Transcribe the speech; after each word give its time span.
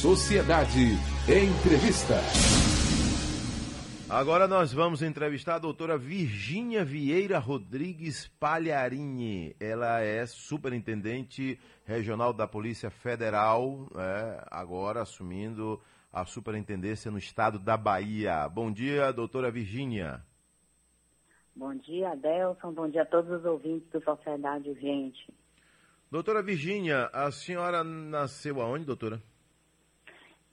Sociedade. 0.00 0.96
Entrevista. 1.28 2.14
Agora 4.08 4.48
nós 4.48 4.72
vamos 4.72 5.02
entrevistar 5.02 5.56
a 5.56 5.58
doutora 5.58 5.98
Virgínia 5.98 6.82
Vieira 6.82 7.38
Rodrigues 7.38 8.26
Palharini. 8.40 9.54
Ela 9.60 10.00
é 10.00 10.24
superintendente 10.24 11.60
regional 11.84 12.32
da 12.32 12.48
Polícia 12.48 12.88
Federal, 12.88 13.90
é, 13.94 14.42
agora 14.50 15.02
assumindo 15.02 15.78
a 16.10 16.24
superintendência 16.24 17.10
no 17.10 17.18
estado 17.18 17.58
da 17.58 17.76
Bahia. 17.76 18.48
Bom 18.48 18.72
dia, 18.72 19.12
doutora 19.12 19.50
Virgínia. 19.50 20.24
Bom 21.54 21.74
dia, 21.74 22.12
Adelson. 22.12 22.72
Bom 22.72 22.88
dia 22.88 23.02
a 23.02 23.06
todos 23.06 23.30
os 23.30 23.44
ouvintes 23.44 23.86
do 23.90 24.02
Sociedade 24.02 24.70
Urgente. 24.70 25.30
Doutora 26.10 26.42
Virgínia, 26.42 27.10
a 27.12 27.30
senhora 27.30 27.84
nasceu 27.84 28.62
aonde, 28.62 28.86
doutora? 28.86 29.20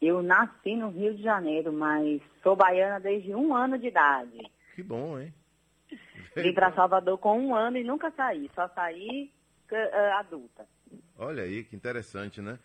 Eu 0.02 0.22
nasci 0.22 0.76
no 0.76 0.90
Rio 0.90 1.16
de 1.16 1.24
Janeiro, 1.24 1.74
mas 1.74 2.22
sou 2.44 2.56
baiana 2.56 3.00
desde 3.00 3.34
um 3.34 3.56
ano 3.56 3.78
de 3.80 3.88
idade. 3.88 4.40
Que 4.76 4.84
bom, 4.84 5.20
hein? 5.20 5.34
Vim 6.36 6.54
para 6.54 6.74
Salvador 6.74 7.18
com 7.18 7.40
um 7.40 7.56
ano 7.56 7.78
e 7.78 7.84
nunca 7.84 8.12
saí, 8.12 8.50
só 8.54 8.68
saí 8.70 9.32
uh, 9.72 10.20
adulta. 10.20 10.68
Olha 11.18 11.44
aí, 11.44 11.64
que 11.64 11.76
interessante, 11.76 12.42
né? 12.42 12.60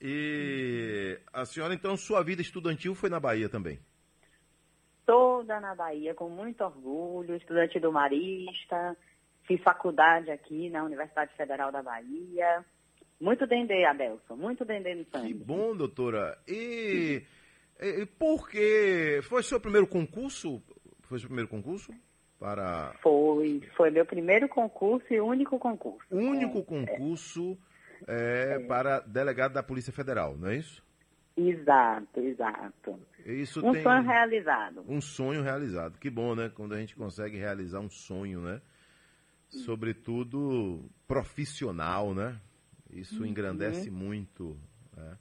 E 0.00 1.18
a 1.32 1.44
senhora, 1.44 1.74
então, 1.74 1.96
sua 1.96 2.22
vida 2.22 2.40
estudantil 2.40 2.94
foi 2.94 3.10
na 3.10 3.20
Bahia 3.20 3.48
também? 3.48 3.78
Toda 5.04 5.60
na 5.60 5.74
Bahia, 5.74 6.14
com 6.14 6.28
muito 6.28 6.62
orgulho, 6.62 7.34
estudante 7.34 7.80
do 7.80 7.92
Marista, 7.92 8.96
fiz 9.42 9.60
faculdade 9.62 10.30
aqui 10.30 10.70
na 10.70 10.84
Universidade 10.84 11.34
Federal 11.34 11.72
da 11.72 11.82
Bahia. 11.82 12.64
Muito 13.20 13.46
dendê, 13.46 13.84
Adelson, 13.84 14.36
muito 14.36 14.64
dendê 14.64 14.94
no 14.94 15.04
sangue. 15.06 15.28
Que 15.28 15.34
bom, 15.34 15.76
doutora. 15.76 16.38
E, 16.46 17.22
e 17.80 18.06
por 18.06 18.48
que... 18.48 19.20
Foi 19.22 19.42
seu 19.42 19.60
primeiro 19.60 19.86
concurso? 19.86 20.62
Foi 21.02 21.18
seu 21.18 21.28
primeiro 21.28 21.48
concurso? 21.48 21.92
Para... 22.38 22.94
Foi, 23.02 23.60
foi 23.76 23.90
meu 23.90 24.06
primeiro 24.06 24.48
concurso 24.48 25.06
e 25.12 25.20
único 25.20 25.58
concurso. 25.58 26.06
Único 26.12 26.58
é, 26.58 26.62
concurso 26.62 27.58
é, 28.06 28.54
é, 28.54 28.66
para 28.66 29.00
delegado 29.00 29.54
da 29.54 29.62
Polícia 29.62 29.92
Federal, 29.92 30.36
não 30.36 30.48
é 30.48 30.56
isso? 30.56 30.86
Exato, 31.36 32.20
exato. 32.20 33.00
Isso 33.24 33.64
um 33.64 33.74
sonho 33.74 34.02
realizado. 34.02 34.84
Um 34.88 35.00
sonho 35.00 35.42
realizado. 35.42 35.98
Que 35.98 36.10
bom, 36.10 36.34
né? 36.34 36.50
Quando 36.52 36.74
a 36.74 36.78
gente 36.78 36.96
consegue 36.96 37.36
realizar 37.36 37.80
um 37.80 37.90
sonho, 37.90 38.40
né? 38.40 38.60
Sobretudo 39.48 40.90
profissional, 41.06 42.12
né? 42.12 42.40
Isso 42.90 43.20
uhum. 43.20 43.26
engrandece 43.26 43.90
muito. 43.90 44.58
Né? 44.96 45.18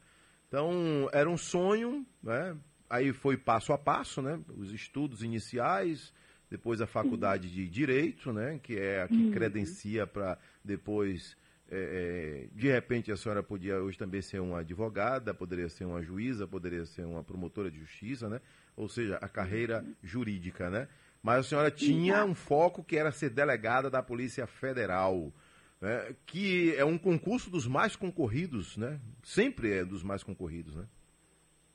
Então, 0.47 1.09
era 1.11 1.29
um 1.29 1.37
sonho, 1.37 2.05
né? 2.23 2.55
Aí 2.89 3.11
foi 3.11 3.35
passo 3.35 3.73
a 3.73 3.77
passo, 3.77 4.21
né? 4.21 4.39
Os 4.55 4.71
estudos 4.71 5.21
iniciais, 5.21 6.13
depois 6.49 6.79
a 6.79 6.87
faculdade 6.87 7.51
de 7.51 7.67
Direito, 7.67 8.31
né? 8.31 8.59
Que 8.63 8.77
é 8.77 9.03
a 9.03 9.07
que 9.07 9.15
uhum. 9.15 9.31
credencia 9.31 10.07
para 10.07 10.37
depois 10.63 11.35
é, 11.69 12.47
é, 12.49 12.55
de 12.55 12.67
repente 12.69 13.11
a 13.11 13.17
senhora 13.17 13.43
podia 13.43 13.77
hoje 13.77 13.97
também 13.97 14.21
ser 14.21 14.39
uma 14.39 14.59
advogada, 14.59 15.33
poderia 15.33 15.67
ser 15.67 15.83
uma 15.83 16.01
juíza, 16.01 16.47
poderia 16.47 16.85
ser 16.85 17.05
uma 17.05 17.23
promotora 17.23 17.69
de 17.69 17.79
justiça, 17.79 18.29
né? 18.29 18.39
Ou 18.75 18.87
seja, 18.87 19.17
a 19.17 19.27
carreira 19.27 19.83
jurídica, 20.01 20.69
né? 20.69 20.87
Mas 21.21 21.39
a 21.39 21.43
senhora 21.43 21.71
tinha 21.71 22.23
um 22.23 22.33
foco 22.33 22.83
que 22.83 22.95
era 22.95 23.11
ser 23.11 23.31
delegada 23.31 23.89
da 23.89 24.01
Polícia 24.01 24.47
Federal, 24.47 25.33
né? 25.81 26.15
que 26.25 26.75
é 26.75 26.85
um 26.85 26.97
concurso 26.97 27.49
dos 27.49 27.67
mais 27.67 27.95
concorridos, 27.95 28.77
né? 28.77 28.99
Sempre 29.23 29.77
é 29.77 29.85
dos 29.85 30.03
mais 30.03 30.23
concorridos, 30.23 30.75
né? 30.75 30.85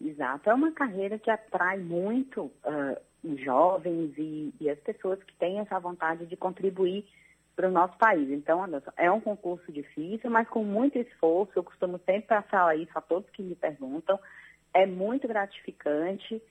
Exato, 0.01 0.51
é 0.51 0.55
uma 0.55 0.73
carreira 0.73 1.19
que 1.19 1.31
atrai 1.31 1.79
muito 1.79 2.47
uh, 2.65 3.37
jovens 3.37 4.13
e, 4.19 4.53
e 4.61 4.69
as 4.69 4.79
pessoas 4.81 5.23
que 5.23 5.35
têm 5.37 5.61
essa 5.61 5.79
vontade 5.79 6.27
de 6.27 6.37
contribuir 6.37 7.07
para 7.55 7.69
o 7.69 7.73
nosso 7.73 7.97
país. 7.99 8.29
Então, 8.31 8.65
é 8.97 9.11
um 9.11 9.21
concurso 9.21 9.71
difícil, 9.71 10.31
mas 10.31 10.49
com 10.49 10.65
muito 10.65 10.99
esforço. 10.99 11.53
Eu 11.55 11.63
costumo 11.63 11.99
sempre 11.99 12.23
passar 12.23 12.77
isso 12.77 12.93
a 12.95 13.01
todos 13.01 13.31
que 13.31 13.43
me 13.43 13.55
perguntam. 13.55 14.19
É 14.75 14.87
muito 14.87 15.29
gratificante. 15.29 16.43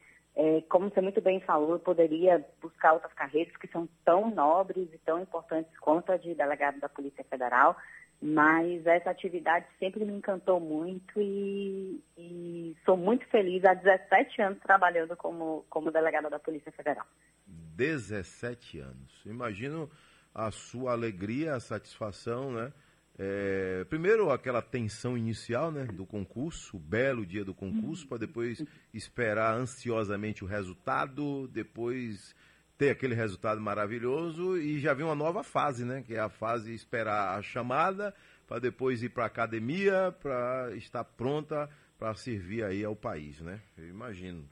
É, 0.44 0.62
como 0.62 0.90
você 0.90 1.00
muito 1.02 1.22
bem 1.22 1.40
falou, 1.42 1.74
eu 1.74 1.80
poderia 1.80 2.44
buscar 2.60 2.94
outras 2.94 3.14
carreiras 3.14 3.56
que 3.58 3.68
são 3.68 3.88
tão 4.04 4.34
nobres 4.34 4.92
e 4.92 4.98
tão 4.98 5.22
importantes 5.22 5.72
quanto 5.78 6.12
a 6.12 6.18
de 6.18 6.34
delegado 6.34 6.80
da 6.80 6.90
Polícia 6.90 7.24
Federal, 7.26 7.78
mas 8.20 8.84
essa 8.88 9.12
atividade 9.12 9.68
sempre 9.78 10.04
me 10.04 10.14
encantou 10.14 10.60
muito 10.60 11.22
e, 11.22 12.04
e 12.18 12.76
sou 12.84 12.98
muito 12.98 13.24
feliz 13.28 13.64
há 13.64 13.76
17 13.76 14.42
anos 14.42 14.60
trabalhando 14.62 15.16
como, 15.16 15.64
como 15.70 15.92
delegada 15.92 16.28
da 16.28 16.40
Polícia 16.40 16.72
Federal. 16.72 17.06
17 17.46 18.80
anos. 18.80 19.24
Imagino 19.28 19.92
a 20.34 20.50
sua 20.50 20.94
alegria, 20.94 21.54
a 21.54 21.60
satisfação, 21.60 22.52
né? 22.52 22.74
É, 23.20 23.86
primeiro 23.90 24.32
aquela 24.32 24.62
tensão 24.62 25.18
inicial 25.18 25.72
né, 25.72 25.86
do 25.86 26.06
concurso, 26.06 26.78
o 26.78 26.80
belo 26.80 27.26
dia 27.26 27.44
do 27.44 27.54
concurso, 27.54 28.08
para 28.08 28.18
depois 28.18 28.64
esperar 28.94 29.54
ansiosamente 29.56 30.44
o 30.44 30.48
resultado, 30.48 31.48
depois 31.50 32.36
ter 32.78 32.90
aquele 32.90 33.14
resultado 33.14 33.62
maravilhoso 33.62 34.58
e 34.58 34.80
já 34.80 34.94
vem 34.94 35.06
uma 35.06 35.14
nova 35.14 35.44
fase, 35.44 35.86
né? 35.86 36.04
Que 36.06 36.16
é 36.16 36.20
a 36.20 36.30
fase 36.30 36.74
esperar 36.74 37.38
a 37.38 37.42
chamada, 37.44 38.12
para 38.48 38.58
depois 38.58 39.04
ir 39.04 39.10
para 39.10 39.26
a 39.26 39.28
academia, 39.28 40.16
para 40.20 40.72
estar 40.76 41.04
pronta 41.04 41.70
para 42.00 42.16
servir 42.16 42.64
aí 42.64 42.84
ao 42.84 42.96
país, 42.96 43.40
né? 43.40 43.60
Eu 43.78 43.88
imagino. 43.88 44.44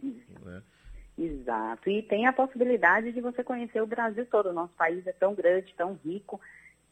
Né? 0.45 0.61
Exato. 1.17 1.89
E 1.89 2.03
tem 2.03 2.27
a 2.27 2.31
possibilidade 2.31 3.11
de 3.11 3.19
você 3.19 3.43
conhecer 3.43 3.81
o 3.81 3.87
Brasil 3.87 4.23
todo. 4.27 4.49
O 4.49 4.53
nosso 4.53 4.73
país 4.75 5.05
é 5.07 5.11
tão 5.11 5.33
grande, 5.33 5.73
tão 5.75 5.99
rico, 6.05 6.39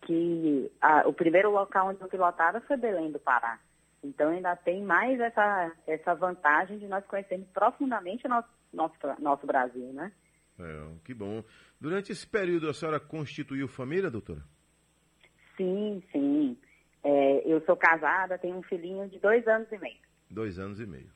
que 0.08 0.72
a, 0.80 1.06
o 1.06 1.12
primeiro 1.12 1.52
local 1.52 1.90
onde 1.90 2.02
eu 2.02 2.10
fui 2.10 2.18
lotada 2.18 2.62
foi 2.62 2.78
Belém 2.78 3.12
do 3.12 3.20
Pará. 3.20 3.60
Então 4.02 4.30
ainda 4.30 4.56
tem 4.56 4.82
mais 4.82 5.20
essa, 5.20 5.72
essa 5.86 6.16
vantagem 6.16 6.80
de 6.80 6.88
nós 6.88 7.06
conhecermos 7.06 7.50
profundamente 7.50 8.26
o 8.26 8.30
nosso, 8.30 8.48
nosso, 8.74 8.96
nosso 9.20 9.46
Brasil, 9.46 9.92
né? 9.92 10.12
É, 10.58 10.88
que 11.04 11.14
bom. 11.14 11.44
Durante 11.80 12.12
esse 12.14 12.26
período 12.26 12.70
a 12.70 12.74
senhora 12.74 13.02
constituiu 13.02 13.68
família, 13.68 14.10
doutora? 14.10 14.42
Sim, 15.58 16.02
sim. 16.12 16.58
É, 17.04 17.42
eu 17.46 17.62
sou 17.66 17.76
casada, 17.76 18.38
tenho 18.38 18.56
um 18.56 18.64
filhinho 18.64 19.10
de 19.10 19.20
dois 19.20 19.46
anos 19.46 19.70
e 19.72 19.78
meio. 19.78 20.00
Dois 20.32 20.58
anos 20.58 20.80
e 20.80 20.86
meio. 20.86 21.12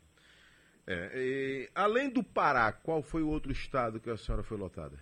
É, 0.86 1.12
e, 1.16 1.70
além 1.74 2.10
do 2.10 2.24
Pará, 2.24 2.74
qual 2.74 3.02
foi 3.02 3.22
o 3.22 3.30
outro 3.30 3.52
estado 3.52 4.02
que 4.02 4.10
a 4.10 4.18
senhora 4.18 4.44
foi 4.44 4.58
lotada? 4.58 4.98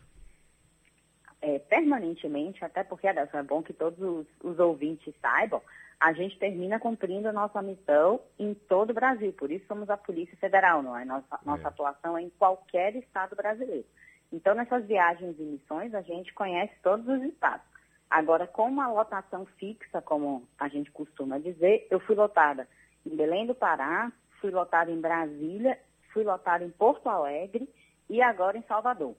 É, 1.50 1.58
permanentemente, 1.58 2.64
até 2.64 2.84
porque 2.84 3.08
é 3.08 3.44
bom 3.44 3.64
que 3.64 3.74
todos 3.74 4.00
os, 4.00 4.28
os, 4.44 4.60
ouvintes 4.60 5.16
saibam, 5.20 5.60
a 6.00 6.14
gente 6.14 6.38
termina 6.38 6.80
cumprindo 6.80 7.28
a 7.28 7.34
nossa 7.34 7.60
missão 7.60 8.22
em 8.38 8.54
todo 8.54 8.92
o 8.92 8.94
Brasil. 8.94 9.34
Por 9.34 9.50
isso 9.50 9.66
somos 9.66 9.90
a 9.90 9.98
Polícia 9.98 10.38
Federal, 10.38 10.84
não 10.84 10.96
é? 10.96 11.04
Nossa, 11.04 11.40
nossa 11.44 11.64
é. 11.64 11.68
atuação 11.68 12.16
é 12.16 12.22
em 12.22 12.30
qualquer 12.38 12.96
estado 12.96 13.36
brasileiro. 13.36 13.86
Então, 14.32 14.54
nessas 14.54 14.86
viagens 14.86 15.40
e 15.40 15.42
missões, 15.42 15.96
a 15.96 16.02
gente 16.02 16.32
conhece 16.36 16.74
todos 16.84 17.08
os 17.08 17.24
estados. 17.24 17.66
Agora, 18.08 18.46
com 18.46 18.68
uma 18.68 18.92
lotação 18.92 19.48
fixa, 19.58 20.04
como 20.04 20.48
a 20.60 20.68
gente 20.68 20.92
costuma 20.92 21.40
dizer, 21.40 21.88
eu 21.90 22.00
fui 22.00 22.16
lotada 22.16 22.68
em 23.04 23.16
Belém 23.16 23.48
do 23.48 23.56
Pará, 23.56 24.12
fui 24.40 24.52
lotada 24.52 24.92
em 24.92 25.02
Brasília, 25.02 25.80
fui 26.14 26.24
lotada 26.24 26.64
em 26.64 26.70
Porto 26.70 27.10
Alegre 27.10 27.68
e 28.08 28.22
agora 28.22 28.56
em 28.56 28.64
Salvador. 28.64 29.16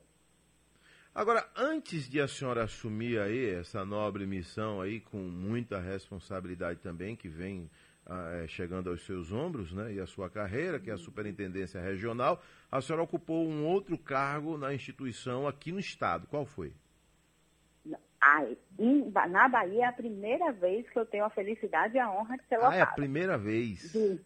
Agora, 1.14 1.44
antes 1.56 2.08
de 2.08 2.20
a 2.20 2.28
senhora 2.28 2.64
assumir 2.64 3.20
aí 3.20 3.50
essa 3.50 3.84
nobre 3.84 4.26
missão 4.26 4.80
aí, 4.80 5.00
com 5.00 5.18
muita 5.18 5.80
responsabilidade 5.80 6.78
também, 6.80 7.16
que 7.16 7.28
vem 7.28 7.68
ah, 8.06 8.42
é, 8.42 8.46
chegando 8.46 8.90
aos 8.90 9.04
seus 9.04 9.32
ombros, 9.32 9.72
né, 9.72 9.92
e 9.92 10.00
a 10.00 10.06
sua 10.06 10.30
carreira, 10.30 10.78
que 10.78 10.88
é 10.88 10.92
a 10.92 10.98
superintendência 10.98 11.80
regional, 11.80 12.40
a 12.70 12.80
senhora 12.80 13.02
ocupou 13.02 13.46
um 13.46 13.66
outro 13.66 13.98
cargo 13.98 14.56
na 14.56 14.72
instituição 14.72 15.48
aqui 15.48 15.72
no 15.72 15.80
estado. 15.80 16.28
Qual 16.28 16.46
foi? 16.46 16.72
Ah, 18.20 18.44
na 19.28 19.48
Bahia 19.48 19.84
é 19.84 19.88
a 19.88 19.92
primeira 19.92 20.52
vez 20.52 20.88
que 20.90 20.98
eu 20.98 21.06
tenho 21.06 21.24
a 21.24 21.30
felicidade 21.30 21.96
e 21.96 21.98
a 21.98 22.10
honra 22.10 22.36
de 22.36 22.44
ser 22.46 22.56
lotada. 22.56 22.74
Ah, 22.74 22.78
é 22.78 22.82
a 22.82 22.86
primeira 22.86 23.36
vez? 23.36 23.90
Sim. 23.90 24.20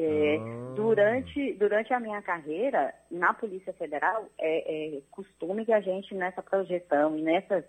É, 0.00 0.36
ah. 0.36 0.74
durante, 0.76 1.54
durante 1.54 1.92
a 1.92 1.98
minha 1.98 2.22
carreira 2.22 2.94
na 3.10 3.34
Polícia 3.34 3.72
Federal, 3.72 4.28
é, 4.38 4.96
é, 4.96 5.00
costume 5.10 5.64
que 5.64 5.72
a 5.72 5.80
gente, 5.80 6.14
nessa 6.14 6.40
projeção 6.40 7.18
e 7.18 7.22
nessas 7.22 7.64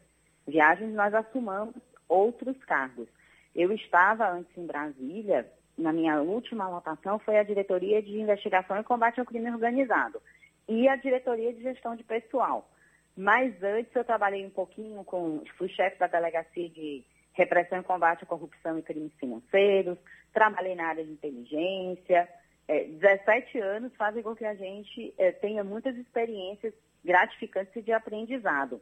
viagens, 0.48 0.94
nós 0.94 1.12
assumamos 1.14 1.76
outros 2.08 2.56
cargos. 2.66 3.08
Eu 3.56 3.72
estava 3.72 4.30
antes 4.30 4.56
em 4.56 4.68
Brasília, 4.68 5.52
na 5.76 5.92
minha 5.92 6.22
última 6.22 6.70
lotação 6.70 7.18
foi 7.18 7.40
a 7.40 7.44
Diretoria 7.44 8.02
de 8.02 8.20
Investigação 8.20 8.80
e 8.80 8.84
Combate 8.84 9.20
ao 9.20 9.26
Crime 9.26 9.50
Organizado 9.50 10.22
e 10.68 10.88
a 10.88 10.96
Diretoria 10.96 11.52
de 11.52 11.64
Gestão 11.64 11.96
de 11.96 12.04
Pessoal. 12.04 12.70
Mas 13.18 13.62
antes 13.64 13.94
eu 13.96 14.04
trabalhei 14.04 14.46
um 14.46 14.52
pouquinho 14.52 15.04
com, 15.04 15.42
fui 15.58 15.68
chefe 15.70 15.98
da 15.98 16.06
Delegacia 16.06 16.70
de 16.70 17.04
Repressão 17.34 17.80
e 17.80 17.84
Combate 17.84 18.24
à 18.24 18.28
Corrupção 18.28 18.78
e 18.78 18.82
Crimes 18.82 19.14
Financeiros, 19.20 19.98
trabalhei 20.34 20.76
na 20.76 20.88
área 20.88 21.04
de 21.04 21.12
inteligência 21.12 22.28
é, 22.70 22.84
17 22.84 23.60
anos 23.60 23.92
fazem 23.96 24.22
com 24.22 24.36
que 24.36 24.46
a 24.46 24.54
gente 24.54 25.12
é, 25.18 25.32
tenha 25.32 25.64
muitas 25.64 25.98
experiências 25.98 26.72
gratificantes 27.04 27.84
de 27.84 27.92
aprendizado. 27.92 28.80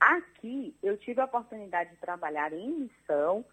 Aqui, 0.00 0.74
eu 0.82 0.96
tive 0.96 1.20
a 1.20 1.26
oportunidade 1.26 1.90
de 1.90 1.96
trabalhar 1.96 2.54
em 2.54 2.70
missão, 2.70 3.44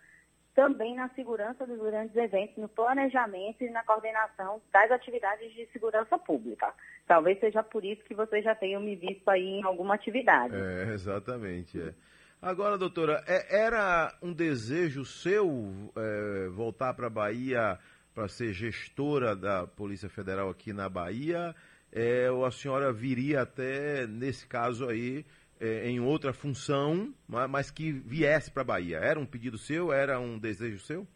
também 0.53 0.95
na 0.95 1.09
segurança 1.09 1.67
dos 1.67 1.77
grandes 1.77 2.15
eventos, 2.15 2.55
no 2.55 2.69
planejamento 2.69 3.65
e 3.65 3.69
na 3.69 3.83
coordenação 3.83 4.61
das 4.71 4.89
atividades 4.91 5.51
de 5.53 5.65
segurança 5.73 6.17
pública. 6.17 6.73
Talvez 7.05 7.37
seja 7.41 7.61
por 7.61 7.83
isso 7.83 8.01
que 8.05 8.15
vocês 8.15 8.45
já 8.45 8.55
tenham 8.55 8.81
me 8.81 8.95
visto 8.95 9.27
aí 9.27 9.59
em 9.59 9.63
alguma 9.63 9.95
atividade. 9.95 10.55
É, 10.55 10.93
exatamente. 10.93 11.81
É. 11.81 11.93
Agora, 12.41 12.77
doutora, 12.77 13.23
é, 13.27 13.63
era 13.63 14.15
um 14.21 14.33
desejo 14.33 15.03
seu 15.05 15.91
é, 15.95 16.47
voltar 16.49 16.93
para 16.93 17.07
a 17.07 17.09
Bahia 17.09 17.79
para 18.13 18.27
ser 18.27 18.53
gestora 18.53 19.35
da 19.35 19.65
Polícia 19.67 20.09
Federal 20.09 20.49
aqui 20.49 20.71
na 20.71 20.87
Bahia? 20.87 21.55
É, 21.91 22.29
ou 22.29 22.45
a 22.45 22.51
senhora 22.51 22.91
viria 22.91 23.41
até, 23.41 24.05
nesse 24.05 24.47
caso 24.47 24.87
aí, 24.87 25.25
é, 25.59 25.89
em 25.89 25.99
outra 25.99 26.33
função, 26.33 27.13
mas 27.27 27.71
que 27.71 27.91
viesse 27.91 28.51
para 28.51 28.61
a 28.61 28.65
Bahia? 28.65 28.97
Era 28.97 29.19
um 29.19 29.25
pedido 29.25 29.57
seu? 29.57 29.91
Era 29.91 30.19
um 30.19 30.37
desejo 30.37 30.79
seu? 30.79 31.07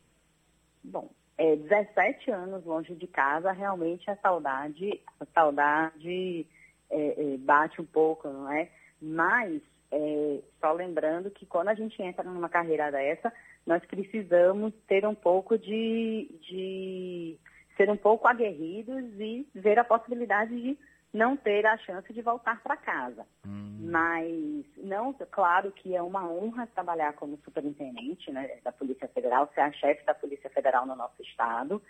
Bom, 0.84 1.12
é, 1.38 1.56
17 1.56 2.32
anos 2.32 2.66
longe 2.66 2.94
de 2.96 3.08
casa, 3.08 3.52
realmente 3.52 4.10
a 4.10 4.16
saudade, 4.18 5.02
a 5.20 5.26
saudade 5.34 6.46
é, 6.90 7.34
é, 7.34 7.38
bate 7.38 7.82
um 7.82 7.86
pouco, 7.86 8.28
não 8.28 8.52
é? 8.52 8.70
Mas, 9.02 9.62
é, 9.92 10.40
só 10.60 10.72
lembrando 10.72 11.32
que 11.32 11.46
quando 11.46 11.70
a 11.70 11.74
gente 11.74 12.02
entra 12.02 12.24
numa 12.24 12.50
carreira 12.50 12.92
dessa, 12.92 13.32
nós 13.66 13.84
precisamos 13.86 14.74
ter 14.88 15.06
um 15.06 15.16
pouco 15.16 15.58
de, 15.58 16.30
de 16.42 17.38
ser 17.76 17.90
um 17.90 17.98
pouco 17.98 18.28
aguerridos 18.28 19.04
e 19.20 19.48
ver 19.54 19.80
a 19.80 19.84
possibilidade 19.84 20.56
de 20.56 20.78
não 21.12 21.36
ter 21.36 21.66
a 21.66 21.78
chance 21.78 22.12
de 22.14 22.22
voltar 22.22 22.62
para 22.62 22.78
casa. 22.78 23.26
Hum. 23.46 23.78
Mas, 23.82 24.66
não, 24.78 25.14
claro 25.32 25.72
que 25.72 25.96
é 25.96 26.02
uma 26.02 26.30
honra 26.30 26.68
trabalhar 26.68 27.14
como 27.14 27.40
superintendente 27.44 28.32
né, 28.32 28.60
da 28.64 28.72
Polícia 28.72 29.08
Federal, 29.08 29.50
ser 29.54 29.62
a 29.62 29.72
chefe 29.72 30.06
da 30.06 30.14
Polícia 30.14 30.50
Federal 30.52 30.86
no 30.86 30.96
nosso 30.96 31.22
estado. 31.24 31.82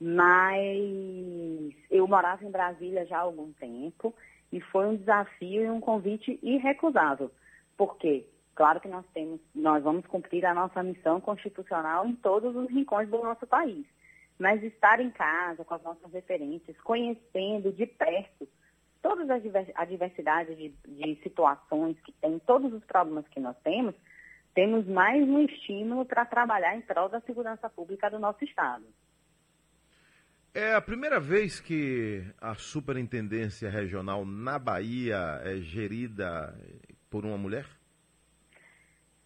Mas 0.00 1.74
eu 1.90 2.08
morava 2.08 2.44
em 2.44 2.50
Brasília 2.50 3.04
já 3.06 3.18
há 3.18 3.20
algum 3.20 3.52
tempo 3.52 4.14
e 4.54 4.60
foi 4.60 4.86
um 4.86 4.96
desafio 4.96 5.64
e 5.64 5.68
um 5.68 5.80
convite 5.80 6.38
irrecusável. 6.40 7.28
Por 7.76 7.96
quê? 7.96 8.24
Claro 8.54 8.80
que 8.80 8.86
nós 8.86 9.04
temos, 9.12 9.40
nós 9.52 9.82
vamos 9.82 10.06
cumprir 10.06 10.46
a 10.46 10.54
nossa 10.54 10.80
missão 10.80 11.20
constitucional 11.20 12.06
em 12.06 12.14
todos 12.14 12.54
os 12.54 12.70
rincões 12.70 13.10
do 13.10 13.18
nosso 13.18 13.48
país. 13.48 13.84
Mas 14.38 14.62
estar 14.62 15.00
em 15.00 15.10
casa 15.10 15.64
com 15.64 15.74
as 15.74 15.82
nossas 15.82 16.12
referências, 16.12 16.80
conhecendo 16.82 17.72
de 17.72 17.84
perto 17.84 18.46
todas 19.02 19.28
as 19.28 19.42
a 19.74 19.84
diversidade 19.84 20.54
de, 20.54 20.68
de 20.86 21.22
situações 21.24 21.98
que 22.00 22.12
tem, 22.12 22.38
todos 22.38 22.72
os 22.72 22.84
problemas 22.84 23.26
que 23.28 23.40
nós 23.40 23.56
temos, 23.64 23.94
temos 24.54 24.86
mais 24.86 25.20
um 25.28 25.40
estímulo 25.40 26.06
para 26.06 26.24
trabalhar 26.24 26.76
em 26.76 26.80
prol 26.80 27.08
da 27.08 27.20
segurança 27.22 27.68
pública 27.68 28.08
do 28.08 28.20
nosso 28.20 28.44
Estado. 28.44 28.84
É 30.56 30.72
a 30.72 30.80
primeira 30.80 31.18
vez 31.18 31.58
que 31.58 32.22
a 32.40 32.54
superintendência 32.54 33.68
regional 33.68 34.24
na 34.24 34.56
Bahia 34.56 35.40
é 35.42 35.56
gerida 35.56 36.56
por 37.10 37.26
uma 37.26 37.36
mulher? 37.36 37.66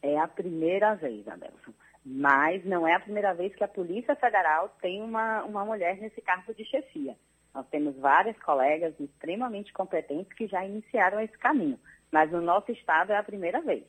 É 0.03 0.19
a 0.19 0.27
primeira 0.27 0.95
vez, 0.95 1.29
Adelson. 1.29 1.75
Mas 2.03 2.65
não 2.65 2.89
é 2.89 2.95
a 2.95 3.01
primeira 3.01 3.35
vez 3.35 3.55
que 3.55 3.63
a 3.63 3.69
Polícia 3.69 4.17
Federal 4.17 4.75
tem 4.81 5.03
uma, 5.03 5.45
uma 5.45 5.67
mulher 5.67 5.99
nesse 5.99 6.23
cargo 6.23 6.55
de 6.55 6.65
chefia. 6.65 7.15
Nós 7.55 7.69
temos 7.69 7.95
várias 7.97 8.39
colegas 8.39 8.95
extremamente 8.99 9.71
competentes 9.71 10.33
que 10.33 10.47
já 10.47 10.65
iniciaram 10.65 11.21
esse 11.21 11.37
caminho, 11.37 11.79
mas 12.11 12.33
no 12.33 12.41
nosso 12.41 12.73
estado 12.73 13.13
é 13.13 13.19
a 13.19 13.23
primeira 13.23 13.61
vez. 13.61 13.85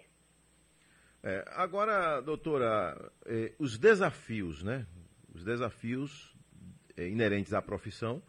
É, 1.24 1.45
agora, 1.56 2.19
doutora, 2.19 3.12
eh, 3.25 3.53
os 3.57 3.77
desafios, 3.77 4.62
né? 4.62 4.86
Os 5.33 5.45
desafios 5.45 6.38
inerentes 7.07 7.54
à 7.54 7.62
profissão 7.62 8.22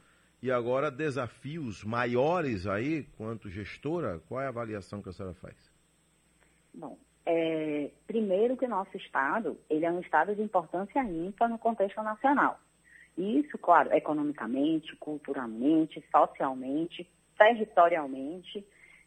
e 0.42 0.50
agora 0.50 0.90
desafios 0.90 1.84
maiores 1.84 2.66
aí, 2.66 3.04
quanto 3.16 3.50
gestora, 3.50 4.20
qual 4.28 4.40
é 4.40 4.46
a 4.46 4.48
avaliação 4.48 5.02
que 5.02 5.08
a 5.08 5.12
senhora 5.12 5.34
faz? 5.34 5.70
Bom, 6.72 6.96
é, 7.26 7.90
primeiro 8.06 8.56
que 8.56 8.64
o 8.64 8.68
nosso 8.68 8.96
estado, 8.96 9.58
ele 9.68 9.84
é 9.84 9.90
um 9.90 10.00
estado 10.00 10.34
de 10.34 10.42
importância 10.42 11.02
ímpar 11.02 11.48
no 11.48 11.58
contexto 11.58 12.02
nacional. 12.02 12.58
Isso, 13.18 13.58
claro, 13.58 13.92
economicamente, 13.92 14.96
culturalmente, 14.96 16.02
socialmente, 16.10 17.08
territorialmente. 17.36 18.64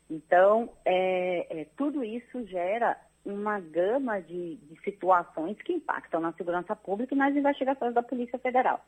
Então, 0.09 0.69
é, 0.85 1.61
é, 1.61 1.65
tudo 1.75 2.03
isso 2.03 2.45
gera 2.45 2.97
uma 3.25 3.59
gama 3.59 4.21
de, 4.21 4.57
de, 4.57 4.81
situações 4.83 5.57
que 5.61 5.73
impactam 5.73 6.19
na 6.19 6.33
segurança 6.33 6.75
pública 6.75 7.15
e 7.15 7.17
nas 7.17 7.35
investigações 7.35 7.93
da 7.93 8.03
Polícia 8.03 8.37
Federal. 8.37 8.85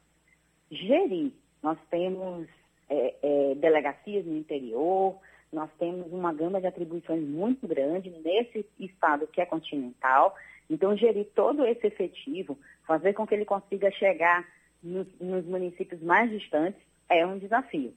Gerir, 0.75 1.31
nós 1.63 1.77
temos 1.89 2.47
é, 2.89 3.15
é 3.21 3.55
delegacias 3.55 4.25
no 4.25 4.37
interior, 4.37 5.17
nós 5.51 5.69
temos 5.79 6.11
uma 6.11 6.33
gama 6.33 6.59
de 6.59 6.67
atribuições 6.67 7.23
muito 7.23 7.67
grande 7.67 8.09
nesse 8.09 8.65
estado 8.79 9.27
que 9.27 9.41
é 9.41 9.45
continental. 9.45 10.35
Então, 10.69 10.97
gerir 10.97 11.27
todo 11.35 11.65
esse 11.65 11.87
efetivo, 11.87 12.57
fazer 12.85 13.13
com 13.13 13.25
que 13.25 13.33
ele 13.33 13.45
consiga 13.45 13.89
chegar 13.91 14.45
nos, 14.83 15.07
nos 15.19 15.45
municípios 15.45 16.01
mais 16.01 16.29
distantes 16.29 16.81
é 17.09 17.25
um 17.25 17.37
desafio. 17.37 17.93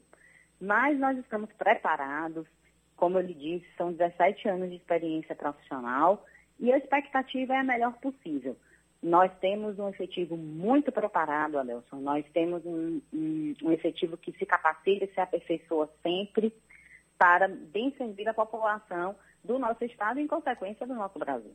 Mas 0.61 0.99
nós 0.99 1.17
estamos 1.19 1.51
preparados, 1.53 2.47
como 2.97 3.19
eu 3.19 3.23
lhe 3.23 3.35
disse, 3.35 3.67
são 3.77 3.93
17 3.93 4.49
anos 4.49 4.71
de 4.71 4.77
experiência 4.77 5.35
profissional 5.35 6.25
e 6.59 6.73
a 6.73 6.79
expectativa 6.79 7.55
é 7.55 7.59
a 7.59 7.65
melhor 7.65 7.95
possível. 8.01 8.57
Nós 9.03 9.31
temos 9.41 9.79
um 9.79 9.89
efetivo 9.89 10.37
muito 10.37 10.91
preparado, 10.91 11.59
Adelson. 11.59 12.00
Nós 12.00 12.25
temos 12.33 12.65
um, 12.67 13.00
um, 13.12 13.55
um 13.62 13.73
efetivo 13.73 14.17
que 14.17 14.33
se 14.33 14.45
capacita 14.45 15.05
e 15.05 15.15
se 15.15 15.21
aperfeiçoa 15.21 15.89
sempre 16.03 16.53
para 17.17 17.49
bem 17.49 17.95
servir 17.97 18.29
a 18.29 18.35
população 18.35 19.15
do 19.45 19.59
nosso 19.59 19.85
estado 19.85 20.19
e, 20.19 20.23
em 20.23 20.27
consequência, 20.27 20.87
do 20.87 20.95
nosso 20.95 21.19
Brasil. 21.19 21.55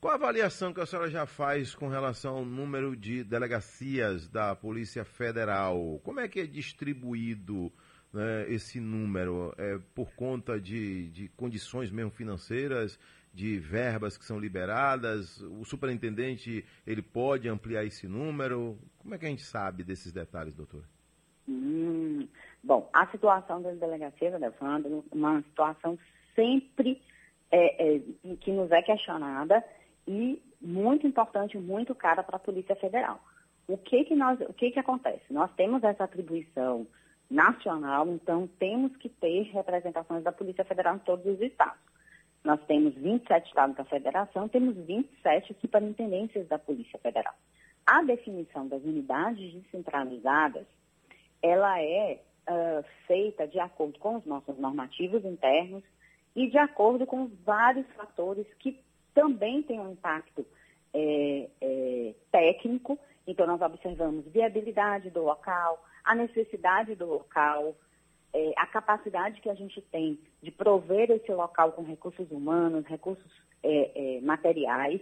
Qual 0.00 0.12
a 0.12 0.16
avaliação 0.16 0.72
que 0.72 0.80
a 0.80 0.86
senhora 0.86 1.10
já 1.10 1.26
faz 1.26 1.74
com 1.74 1.86
relação 1.86 2.38
ao 2.38 2.44
número 2.44 2.96
de 2.96 3.22
delegacias 3.22 4.26
da 4.26 4.56
Polícia 4.56 5.04
Federal? 5.04 6.00
Como 6.02 6.20
é 6.20 6.26
que 6.26 6.40
é 6.40 6.46
distribuído 6.46 7.70
né, 8.10 8.46
esse 8.48 8.80
número? 8.80 9.54
É 9.58 9.78
por 9.94 10.14
conta 10.14 10.58
de, 10.58 11.10
de 11.10 11.28
condições 11.28 11.90
mesmo 11.90 12.10
financeiras, 12.10 12.98
de 13.32 13.58
verbas 13.58 14.16
que 14.16 14.24
são 14.24 14.38
liberadas? 14.38 15.40
O 15.40 15.64
superintendente 15.64 16.64
ele 16.86 17.02
pode 17.02 17.48
ampliar 17.48 17.84
esse 17.84 18.08
número? 18.08 18.78
Como 18.98 19.14
é 19.14 19.18
que 19.18 19.26
a 19.26 19.28
gente 19.28 19.42
sabe 19.42 19.82
desses 19.82 20.12
detalhes, 20.12 20.54
doutor? 20.54 20.84
Hum, 21.48 22.28
bom, 22.62 22.88
a 22.92 23.06
situação 23.08 23.62
das 23.62 23.78
delegacias, 23.78 24.34
Alessandro, 24.34 25.04
é 25.10 25.14
uma 25.14 25.42
situação 25.42 25.98
sempre 26.34 27.00
é, 27.50 27.96
é, 27.96 28.00
que 28.40 28.52
nos 28.52 28.70
é 28.70 28.82
questionada 28.82 29.64
e 30.06 30.40
muito 30.60 31.06
importante, 31.06 31.58
muito 31.58 31.94
cara 31.94 32.22
para 32.22 32.36
a 32.36 32.40
Polícia 32.40 32.76
Federal. 32.76 33.20
O 33.66 33.78
que 33.78 34.04
que 34.04 34.14
nós, 34.14 34.40
o 34.40 34.52
que 34.52 34.70
que 34.70 34.78
acontece? 34.78 35.32
Nós 35.32 35.50
temos 35.54 35.82
essa 35.82 36.04
atribuição 36.04 36.86
nacional, 37.30 38.08
então 38.08 38.48
temos 38.58 38.96
que 38.96 39.08
ter 39.08 39.42
representações 39.52 40.24
da 40.24 40.32
Polícia 40.32 40.64
Federal 40.64 40.96
em 40.96 41.00
todos 41.00 41.24
os 41.24 41.40
estados. 41.40 41.80
Nós 42.42 42.60
temos 42.66 42.94
27 42.94 43.48
estados 43.48 43.76
da 43.76 43.84
federação, 43.84 44.48
temos 44.48 44.76
27 44.76 45.54
superintendências 45.60 46.48
da 46.48 46.58
Polícia 46.58 46.98
Federal. 46.98 47.34
A 47.86 48.02
definição 48.02 48.66
das 48.66 48.82
unidades 48.82 49.52
descentralizadas, 49.52 50.66
ela 51.42 51.80
é 51.82 52.20
uh, 52.48 52.84
feita 53.06 53.46
de 53.46 53.58
acordo 53.58 53.98
com 53.98 54.16
os 54.16 54.24
nossos 54.24 54.58
normativos 54.58 55.24
internos 55.24 55.82
e 56.34 56.48
de 56.48 56.58
acordo 56.58 57.06
com 57.06 57.30
vários 57.44 57.86
fatores 57.88 58.46
que 58.58 58.80
também 59.14 59.62
tem 59.62 59.80
um 59.80 59.92
impacto 59.92 60.46
é, 60.94 61.48
é, 61.60 62.14
técnico, 62.30 62.98
então 63.26 63.46
nós 63.46 63.60
observamos 63.60 64.26
viabilidade 64.26 65.10
do 65.10 65.22
local, 65.22 65.84
a 66.04 66.14
necessidade 66.14 66.94
do 66.94 67.06
local, 67.06 67.76
é, 68.32 68.52
a 68.56 68.66
capacidade 68.66 69.40
que 69.40 69.50
a 69.50 69.54
gente 69.54 69.80
tem 69.82 70.18
de 70.42 70.50
prover 70.50 71.10
esse 71.10 71.32
local 71.32 71.72
com 71.72 71.82
recursos 71.82 72.30
humanos, 72.30 72.86
recursos 72.86 73.30
é, 73.62 74.16
é, 74.16 74.20
materiais, 74.20 75.00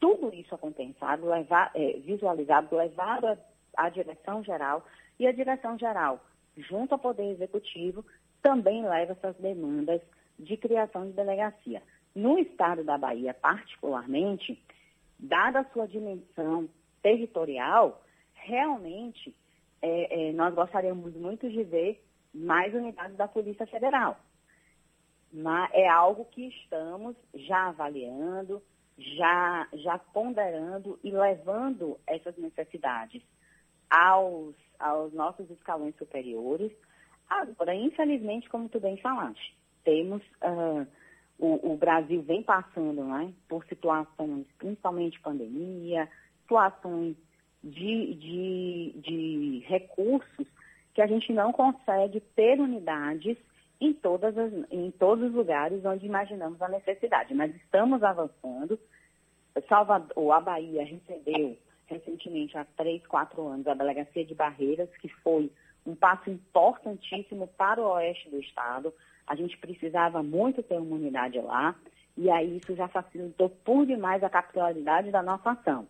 tudo 0.00 0.32
isso 0.34 0.54
é 0.54 0.58
compensado, 0.58 1.26
é, 1.32 1.92
visualizado, 2.04 2.76
levado 2.76 3.26
à, 3.26 3.38
à 3.76 3.88
direção 3.88 4.42
geral, 4.44 4.84
e 5.18 5.26
a 5.26 5.32
direção 5.32 5.76
geral, 5.76 6.24
junto 6.56 6.92
ao 6.92 6.98
Poder 6.98 7.32
Executivo, 7.32 8.04
também 8.40 8.86
leva 8.88 9.12
essas 9.12 9.36
demandas 9.36 10.00
de 10.38 10.56
criação 10.56 11.06
de 11.06 11.12
delegacia. 11.12 11.82
No 12.14 12.38
estado 12.38 12.84
da 12.84 12.96
Bahia, 12.96 13.34
particularmente, 13.34 14.62
dada 15.18 15.60
a 15.60 15.64
sua 15.72 15.86
dimensão 15.86 16.68
territorial, 17.02 18.02
realmente 18.34 19.34
é, 19.82 20.28
é, 20.28 20.32
nós 20.32 20.54
gostaríamos 20.54 21.14
muito 21.14 21.48
de 21.48 21.62
ver 21.64 22.02
mais 22.34 22.74
unidades 22.74 23.16
da 23.16 23.28
Polícia 23.28 23.66
Federal. 23.66 24.18
Mas 25.32 25.70
é 25.74 25.88
algo 25.88 26.24
que 26.26 26.48
estamos 26.48 27.16
já 27.34 27.68
avaliando, 27.68 28.62
já, 28.96 29.68
já 29.74 29.98
ponderando 29.98 30.98
e 31.04 31.10
levando 31.10 31.98
essas 32.06 32.36
necessidades 32.36 33.22
aos, 33.90 34.54
aos 34.78 35.12
nossos 35.12 35.50
escalões 35.50 35.94
superiores. 35.96 36.72
Agora, 37.28 37.74
infelizmente, 37.74 38.48
como 38.48 38.68
tu 38.68 38.80
bem 38.80 38.96
falaste, 38.98 39.54
temos 39.84 40.22
uh, 40.42 40.86
o, 41.38 41.72
o, 41.72 41.76
Brasil 41.76 42.22
vem 42.22 42.42
passando 42.42 43.04
né, 43.04 43.32
por 43.48 43.64
situações, 43.66 44.46
principalmente 44.58 45.20
pandemia, 45.20 46.08
situações 46.42 47.16
de, 47.62 48.14
de, 48.14 48.94
de 48.96 49.64
recursos 49.66 50.46
que 50.98 51.02
a 51.02 51.06
gente 51.06 51.32
não 51.32 51.52
consegue 51.52 52.18
ter 52.34 52.58
unidades 52.58 53.38
em, 53.80 53.92
todas 53.92 54.36
as, 54.36 54.52
em 54.68 54.90
todos 54.90 55.28
os 55.28 55.32
lugares 55.32 55.84
onde 55.84 56.04
imaginamos 56.04 56.60
a 56.60 56.66
necessidade. 56.66 57.32
Mas 57.34 57.54
estamos 57.54 58.02
avançando. 58.02 58.76
Salvador, 59.68 60.32
a 60.32 60.40
Bahia 60.40 60.84
recebeu 60.84 61.56
recentemente, 61.86 62.58
há 62.58 62.66
três, 62.76 63.06
quatro 63.06 63.46
anos, 63.46 63.68
a 63.68 63.74
Delegacia 63.74 64.24
de 64.24 64.34
Barreiras, 64.34 64.90
que 64.96 65.08
foi 65.22 65.52
um 65.86 65.94
passo 65.94 66.30
importantíssimo 66.30 67.46
para 67.56 67.80
o 67.80 67.92
oeste 67.92 68.28
do 68.28 68.40
estado. 68.40 68.92
A 69.24 69.36
gente 69.36 69.56
precisava 69.56 70.20
muito 70.20 70.64
ter 70.64 70.80
uma 70.80 70.96
unidade 70.96 71.40
lá, 71.40 71.76
e 72.16 72.28
aí 72.28 72.56
isso 72.56 72.74
já 72.74 72.88
facilitou 72.88 73.50
por 73.64 73.86
demais 73.86 74.24
a 74.24 74.28
capitalidade 74.28 75.12
da 75.12 75.22
nossa 75.22 75.52
ação. 75.52 75.86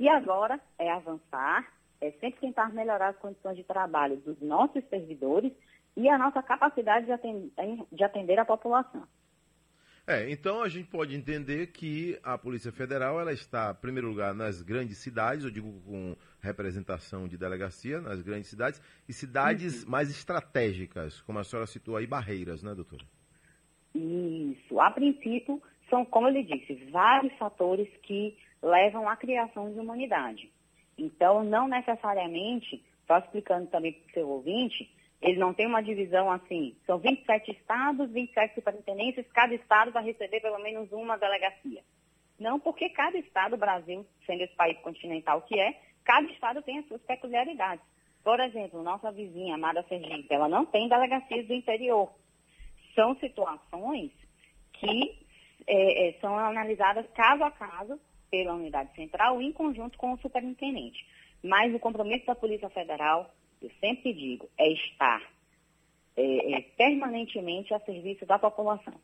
E 0.00 0.08
agora 0.08 0.58
é 0.76 0.90
avançar, 0.90 1.64
é 2.00 2.10
sempre 2.12 2.40
tentar 2.40 2.72
melhorar 2.72 3.08
as 3.08 3.18
condições 3.18 3.56
de 3.56 3.64
trabalho 3.64 4.16
dos 4.18 4.40
nossos 4.40 4.84
servidores 4.88 5.52
e 5.96 6.08
a 6.08 6.16
nossa 6.16 6.42
capacidade 6.42 7.06
de 7.06 7.12
atender, 7.12 7.52
de 7.90 8.04
atender 8.04 8.38
a 8.38 8.44
população. 8.44 9.02
É, 10.06 10.30
então 10.30 10.62
a 10.62 10.68
gente 10.70 10.88
pode 10.88 11.14
entender 11.14 11.66
que 11.66 12.18
a 12.22 12.38
Polícia 12.38 12.72
Federal 12.72 13.20
ela 13.20 13.30
está, 13.30 13.76
em 13.76 13.80
primeiro 13.80 14.08
lugar, 14.08 14.34
nas 14.34 14.62
grandes 14.62 14.96
cidades, 14.96 15.44
eu 15.44 15.50
digo 15.50 15.70
com 15.82 16.16
representação 16.40 17.28
de 17.28 17.36
delegacia, 17.36 18.00
nas 18.00 18.22
grandes 18.22 18.48
cidades, 18.48 18.80
e 19.06 19.12
cidades 19.12 19.84
uhum. 19.84 19.90
mais 19.90 20.08
estratégicas, 20.08 21.20
como 21.20 21.38
a 21.38 21.44
senhora 21.44 21.66
citou 21.66 21.94
aí, 21.94 22.06
barreiras, 22.06 22.62
né, 22.62 22.74
doutora? 22.74 23.04
Isso. 23.94 24.80
A 24.80 24.90
princípio, 24.90 25.60
são, 25.90 26.06
como 26.06 26.28
eu 26.28 26.32
lhe 26.32 26.44
disse, 26.44 26.74
vários 26.90 27.36
fatores 27.36 27.88
que 28.02 28.34
levam 28.62 29.06
à 29.06 29.14
criação 29.14 29.70
de 29.70 29.78
uma 29.78 29.92
unidade. 29.92 30.50
Então, 30.98 31.44
não 31.44 31.68
necessariamente, 31.68 32.84
só 33.06 33.18
explicando 33.18 33.68
também 33.68 33.92
para 33.92 34.08
o 34.08 34.12
seu 34.12 34.28
ouvinte, 34.28 34.90
ele 35.22 35.38
não 35.38 35.54
tem 35.54 35.66
uma 35.66 35.82
divisão 35.82 36.30
assim, 36.30 36.76
são 36.86 36.98
27 36.98 37.52
estados, 37.52 38.10
27 38.10 38.54
superintendências, 38.54 39.26
cada 39.32 39.54
estado 39.54 39.92
vai 39.92 40.04
receber 40.04 40.40
pelo 40.40 40.58
menos 40.58 40.90
uma 40.92 41.16
delegacia. 41.16 41.82
Não, 42.38 42.60
porque 42.60 42.88
cada 42.90 43.18
estado, 43.18 43.56
Brasil, 43.56 44.06
sendo 44.24 44.42
esse 44.42 44.54
país 44.54 44.78
continental 44.78 45.42
que 45.42 45.58
é, 45.58 45.80
cada 46.04 46.30
estado 46.30 46.62
tem 46.62 46.78
as 46.78 46.86
suas 46.86 47.02
peculiaridades. 47.02 47.84
Por 48.22 48.38
exemplo, 48.40 48.82
nossa 48.82 49.10
vizinha, 49.10 49.54
Amada 49.54 49.84
Sergipe, 49.88 50.32
ela 50.32 50.48
não 50.48 50.64
tem 50.64 50.88
delegacias 50.88 51.46
do 51.46 51.54
interior. 51.54 52.12
São 52.94 53.16
situações 53.16 54.12
que 54.74 55.18
é, 55.66 56.08
é, 56.08 56.12
são 56.20 56.38
analisadas 56.38 57.06
caso 57.14 57.42
a 57.42 57.50
caso 57.50 58.00
pela 58.30 58.54
unidade 58.54 58.94
central 58.94 59.40
em 59.40 59.52
conjunto 59.52 59.96
com 59.98 60.12
o 60.12 60.18
superintendente. 60.18 61.06
Mas 61.42 61.74
o 61.74 61.78
compromisso 61.78 62.26
da 62.26 62.34
Polícia 62.34 62.68
Federal, 62.70 63.32
eu 63.62 63.70
sempre 63.80 64.12
digo, 64.12 64.48
é 64.58 64.72
estar 64.72 65.22
é, 66.16 66.52
é, 66.54 66.60
permanentemente 66.76 67.72
a 67.72 67.80
serviço 67.80 68.26
da 68.26 68.38
população. 68.38 68.94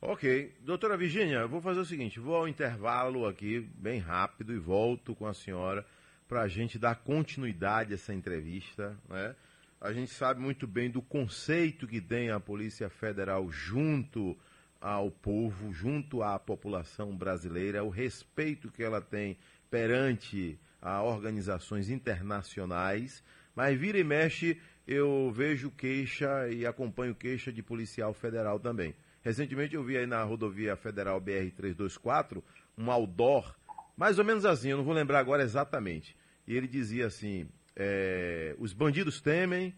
Ok. 0.00 0.54
Doutora 0.60 0.96
Virginia, 0.96 1.46
vou 1.46 1.60
fazer 1.60 1.80
o 1.80 1.84
seguinte, 1.84 2.20
vou 2.20 2.36
ao 2.36 2.46
intervalo 2.46 3.26
aqui, 3.26 3.60
bem 3.60 3.98
rápido, 3.98 4.52
e 4.52 4.58
volto 4.58 5.14
com 5.14 5.26
a 5.26 5.34
senhora 5.34 5.84
para 6.28 6.42
a 6.42 6.48
gente 6.48 6.78
dar 6.78 6.96
continuidade 6.96 7.92
a 7.92 7.94
essa 7.94 8.14
entrevista. 8.14 8.96
Né? 9.08 9.34
A 9.80 9.92
gente 9.92 10.10
sabe 10.10 10.40
muito 10.40 10.66
bem 10.66 10.90
do 10.90 11.02
conceito 11.02 11.86
que 11.86 12.00
tem 12.00 12.30
a 12.30 12.38
Polícia 12.38 12.88
Federal 12.88 13.50
junto 13.50 14.36
ao 14.84 15.10
povo, 15.10 15.72
junto 15.72 16.22
à 16.22 16.38
população 16.38 17.16
brasileira, 17.16 17.82
o 17.82 17.88
respeito 17.88 18.70
que 18.70 18.82
ela 18.82 19.00
tem 19.00 19.38
perante 19.70 20.58
a 20.80 21.02
organizações 21.02 21.88
internacionais, 21.88 23.24
mas 23.56 23.80
vira 23.80 23.98
e 23.98 24.04
mexe 24.04 24.60
eu 24.86 25.32
vejo 25.32 25.70
queixa 25.70 26.50
e 26.50 26.66
acompanho 26.66 27.14
queixa 27.14 27.50
de 27.50 27.62
policial 27.62 28.12
federal 28.12 28.60
também. 28.60 28.94
Recentemente 29.22 29.74
eu 29.74 29.82
vi 29.82 29.96
aí 29.96 30.06
na 30.06 30.22
rodovia 30.22 30.76
federal 30.76 31.18
BR-324 31.18 32.42
um 32.76 32.90
outdoor, 32.90 33.56
mais 33.96 34.18
ou 34.18 34.24
menos 34.24 34.44
assim, 34.44 34.68
eu 34.68 34.76
não 34.76 34.84
vou 34.84 34.92
lembrar 34.92 35.20
agora 35.20 35.42
exatamente. 35.42 36.14
E 36.46 36.54
ele 36.54 36.68
dizia 36.68 37.06
assim: 37.06 37.48
é, 37.74 38.54
os 38.58 38.74
bandidos 38.74 39.18
temem, 39.22 39.74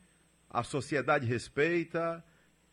a 0.50 0.64
sociedade 0.64 1.24
respeita, 1.26 2.24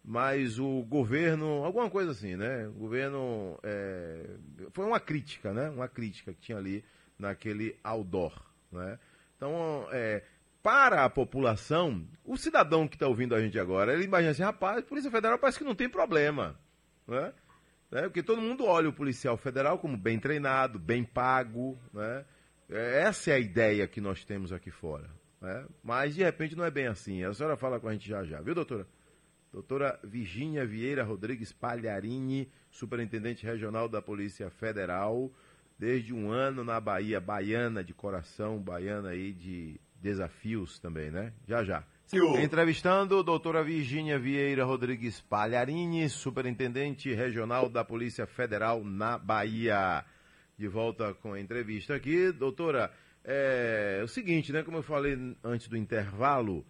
mas 0.04 0.60
o 0.60 0.84
governo, 0.84 1.64
alguma 1.64 1.90
coisa 1.90 2.12
assim, 2.12 2.36
né? 2.36 2.68
O 2.68 2.74
governo 2.74 3.58
é, 3.64 4.36
foi 4.72 4.86
uma 4.86 5.00
crítica, 5.00 5.54
né? 5.54 5.70
Uma 5.70 5.88
crítica 5.88 6.34
que 6.34 6.42
tinha 6.42 6.58
ali 6.58 6.84
naquele 7.18 7.78
outdoor, 7.84 8.34
né? 8.72 9.00
Então, 9.38 9.88
é, 9.92 10.24
para 10.62 11.06
a 11.06 11.10
população, 11.10 12.06
o 12.26 12.36
cidadão 12.38 12.88
que 12.88 12.96
está 12.96 13.08
ouvindo 13.08 13.34
a 13.34 13.42
gente 13.42 13.58
agora, 13.58 13.94
ele 13.94 14.04
imagina 14.04 14.32
assim, 14.32 14.44
rapaz, 14.44 14.84
Polícia 14.84 15.12
Federal 15.12 15.40
parece 15.40 15.58
que 15.58 15.64
não 15.64 15.76
tem 15.76 15.90
problema, 15.90 16.60
né? 17.08 17.34
né? 17.90 18.02
Porque 18.04 18.24
todo 18.24 18.42
mundo 18.42 18.66
olha 18.66 18.90
o 18.90 18.94
policial 18.94 19.38
federal 19.38 19.78
como 19.80 19.96
bem 19.96 20.20
treinado, 20.20 20.80
bem 20.80 21.04
pago, 21.04 21.80
né? 21.94 22.26
É, 22.70 23.04
essa 23.04 23.32
é 23.32 23.36
a 23.36 23.40
ideia 23.40 23.88
que 23.88 24.02
nós 24.02 24.26
temos 24.26 24.52
aqui 24.52 24.72
fora, 24.72 25.10
né? 25.40 25.66
Mas 25.84 26.16
de 26.16 26.24
repente 26.24 26.56
não 26.56 26.66
é 26.66 26.72
bem 26.72 26.88
assim. 26.88 27.24
A 27.24 27.34
senhora 27.34 27.56
fala 27.56 27.80
com 27.80 27.88
a 27.88 27.94
gente 27.94 28.08
já 28.08 28.24
já, 28.24 28.42
viu, 28.42 28.56
doutora? 28.56 28.88
Doutora 29.54 30.00
Virgínia 30.04 30.66
Vieira 30.66 31.04
Rodrigues 31.04 31.54
Palharini, 31.54 32.50
superintendente 32.72 33.46
regional 33.46 33.88
da 33.88 34.02
Polícia 34.02 34.50
Federal, 34.50 35.32
desde 35.78 36.12
um 36.12 36.32
ano 36.32 36.64
na 36.64 36.80
Bahia, 36.80 37.22
baiana 37.22 37.84
de 37.84 37.94
coração, 37.94 38.58
baiana 38.58 39.10
aí 39.10 39.32
de 39.32 39.80
desafios 40.02 40.80
também, 40.80 41.12
né? 41.12 41.32
Já 41.48 41.64
já. 41.64 41.84
Entrevistando 42.42 43.24
doutora 43.24 43.64
Virgínia 43.64 44.18
Vieira 44.18 44.66
Rodrigues 44.66 45.22
Palharini, 45.22 46.10
superintendente 46.10 47.14
regional 47.14 47.70
da 47.70 47.86
Polícia 47.86 48.26
Federal 48.26 48.84
na 48.84 49.20
Bahia. 49.20 50.04
De 50.58 50.68
volta 50.68 51.14
com 51.14 51.34
a 51.34 51.40
entrevista 51.40 51.94
aqui. 51.94 52.32
Doutora, 52.32 52.92
é, 53.24 53.98
é 54.00 54.04
o 54.04 54.08
seguinte, 54.08 54.52
né? 54.52 54.64
Como 54.64 54.78
eu 54.78 54.84
falei 54.84 55.16
antes 55.44 55.68
do 55.68 55.78
intervalo, 55.78 56.66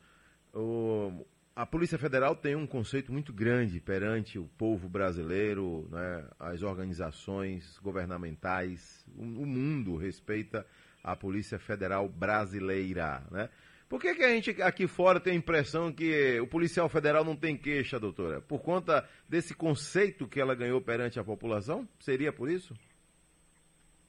o, 0.54 1.26
a 1.56 1.66
Polícia 1.66 2.00
Federal 2.00 2.36
tem 2.36 2.56
um 2.56 2.66
conceito 2.66 3.12
muito 3.12 3.32
grande 3.32 3.80
perante 3.80 4.40
o 4.40 4.46
povo 4.58 4.90
brasileiro, 4.90 5.88
né, 5.92 6.26
as 6.40 6.64
organizações 6.64 7.78
governamentais, 7.80 9.06
o, 9.16 9.22
o, 9.22 9.46
mundo 9.46 9.96
respeita 9.96 10.66
a 11.04 11.16
Polícia 11.16 11.60
Federal 11.60 12.10
brasileira. 12.10 13.22
Né? 13.30 13.50
Por 13.88 14.02
que, 14.02 14.16
que 14.16 14.24
a 14.24 14.30
gente 14.30 14.62
aqui 14.64 14.88
fora 14.88 15.20
tem 15.20 15.34
a 15.34 15.38
impressão 15.38 15.92
que 15.92 16.40
o 16.40 16.48
policial 16.48 16.90
federal 16.90 17.24
não 17.24 17.36
tem 17.36 17.56
queixa, 17.56 18.00
doutora? 18.00 18.42
Por 18.42 18.64
conta 18.64 19.08
desse 19.30 19.56
conceito 19.56 20.28
que 20.28 20.42
ela 20.42 20.56
ganhou 20.56 20.82
perante 20.82 21.20
a 21.20 21.24
população? 21.24 21.88
Seria 22.00 22.34
por 22.34 22.50
isso? 22.50 22.74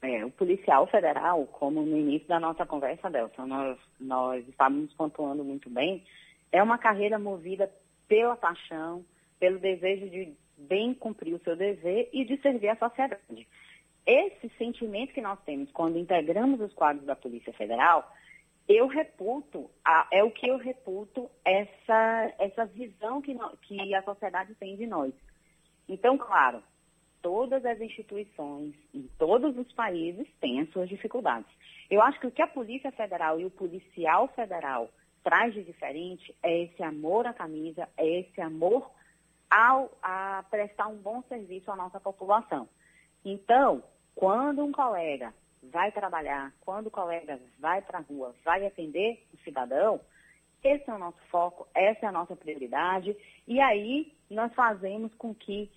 É, 0.01 0.25
o 0.25 0.31
policial 0.31 0.87
federal, 0.87 1.47
como 1.47 1.83
no 1.83 1.97
início 1.97 2.29
da 2.29 2.41
nossa 2.41 2.65
conversa, 2.65 3.11
Delson, 3.11 3.47
nós, 3.47 3.79
nós 4.01 4.49
estávamos 4.49 4.93
pontuando 4.95 5.45
muito 5.45 5.69
bem, 5.69 6.03
é 6.55 6.63
uma 6.63 6.79
carreira 6.79 7.19
movida 7.19 7.69
pela 8.07 8.37
paixão, 8.37 9.05
pelo 9.41 9.59
desejo 9.59 10.09
de 10.09 10.37
bem 10.57 10.95
cumprir 10.95 11.35
o 11.35 11.41
seu 11.41 11.57
dever 11.57 12.09
e 12.13 12.25
de 12.25 12.41
servir 12.41 12.69
a 12.69 12.77
sociedade. 12.77 13.49
Esse 14.07 14.49
sentimento 14.51 15.13
que 15.13 15.21
nós 15.21 15.43
temos 15.43 15.69
quando 15.73 15.99
integramos 15.99 16.61
os 16.61 16.73
quadros 16.73 17.05
da 17.05 17.17
Polícia 17.17 17.53
Federal, 17.55 18.09
eu 18.69 18.87
reputo, 18.87 19.69
é 20.13 20.23
o 20.23 20.31
que 20.31 20.47
eu 20.47 20.57
reputo 20.57 21.29
essa, 21.45 22.33
essa 22.39 22.67
visão 22.67 23.21
que, 23.21 23.37
que 23.63 23.93
a 23.93 24.03
sociedade 24.05 24.55
tem 24.55 24.77
de 24.77 24.87
nós. 24.87 25.13
Então, 25.89 26.17
claro, 26.17 26.63
todas 27.21 27.67
as 27.67 27.81
instituições 27.81 28.77
em 28.95 29.09
todos 29.19 29.59
os 29.59 29.73
países 29.73 30.29
têm 30.41 30.61
as 30.61 30.71
suas 30.71 30.89
dificuldades. 30.89 31.51
Eu 31.91 32.01
acho 32.01 32.21
que 32.21 32.29
o 32.29 32.31
que 32.31 32.43
a 32.43 32.47
Polícia 32.47 32.93
Federal 32.93 33.41
e 33.41 33.45
o 33.45 33.51
policial 33.51 34.29
federal 34.29 34.89
traz 35.25 35.55
de 35.55 35.65
diferente 35.65 36.37
é 36.43 36.65
esse 36.65 36.83
amor 36.83 37.27
à 37.27 37.33
camisa, 37.33 37.89
é 37.97 38.07
esse 38.21 38.41
amor 38.41 38.91
ao, 39.51 39.91
a 40.03 40.45
prestar 40.51 40.87
um 40.87 40.97
bom 40.97 41.23
serviço 41.23 41.71
à 41.73 41.77
nossa 41.77 41.99
população. 41.99 42.69
Então, 43.25 43.83
quando 44.15 44.63
um 44.63 44.71
colega 44.71 45.33
vai 45.63 45.91
trabalhar, 45.91 46.53
quando 46.61 46.89
o 46.89 46.91
colega 46.91 47.41
vai 47.59 47.81
para 47.81 47.99
a 47.99 48.03
rua, 48.03 48.35
vai 48.45 48.67
atender 48.67 49.27
o 49.33 49.39
cidadão, 49.39 49.99
esse 50.63 50.89
é 50.89 50.95
o 50.95 50.99
nosso 50.99 51.21
foco, 51.31 51.67
essa 51.75 52.07
é 52.07 52.09
a 52.09 52.13
nossa 52.13 52.37
prioridade, 52.37 53.17
e 53.47 53.61
aí 53.61 54.13
nós 54.31 54.53
fazemos 54.55 55.13
com 55.15 55.35
que 55.35 55.71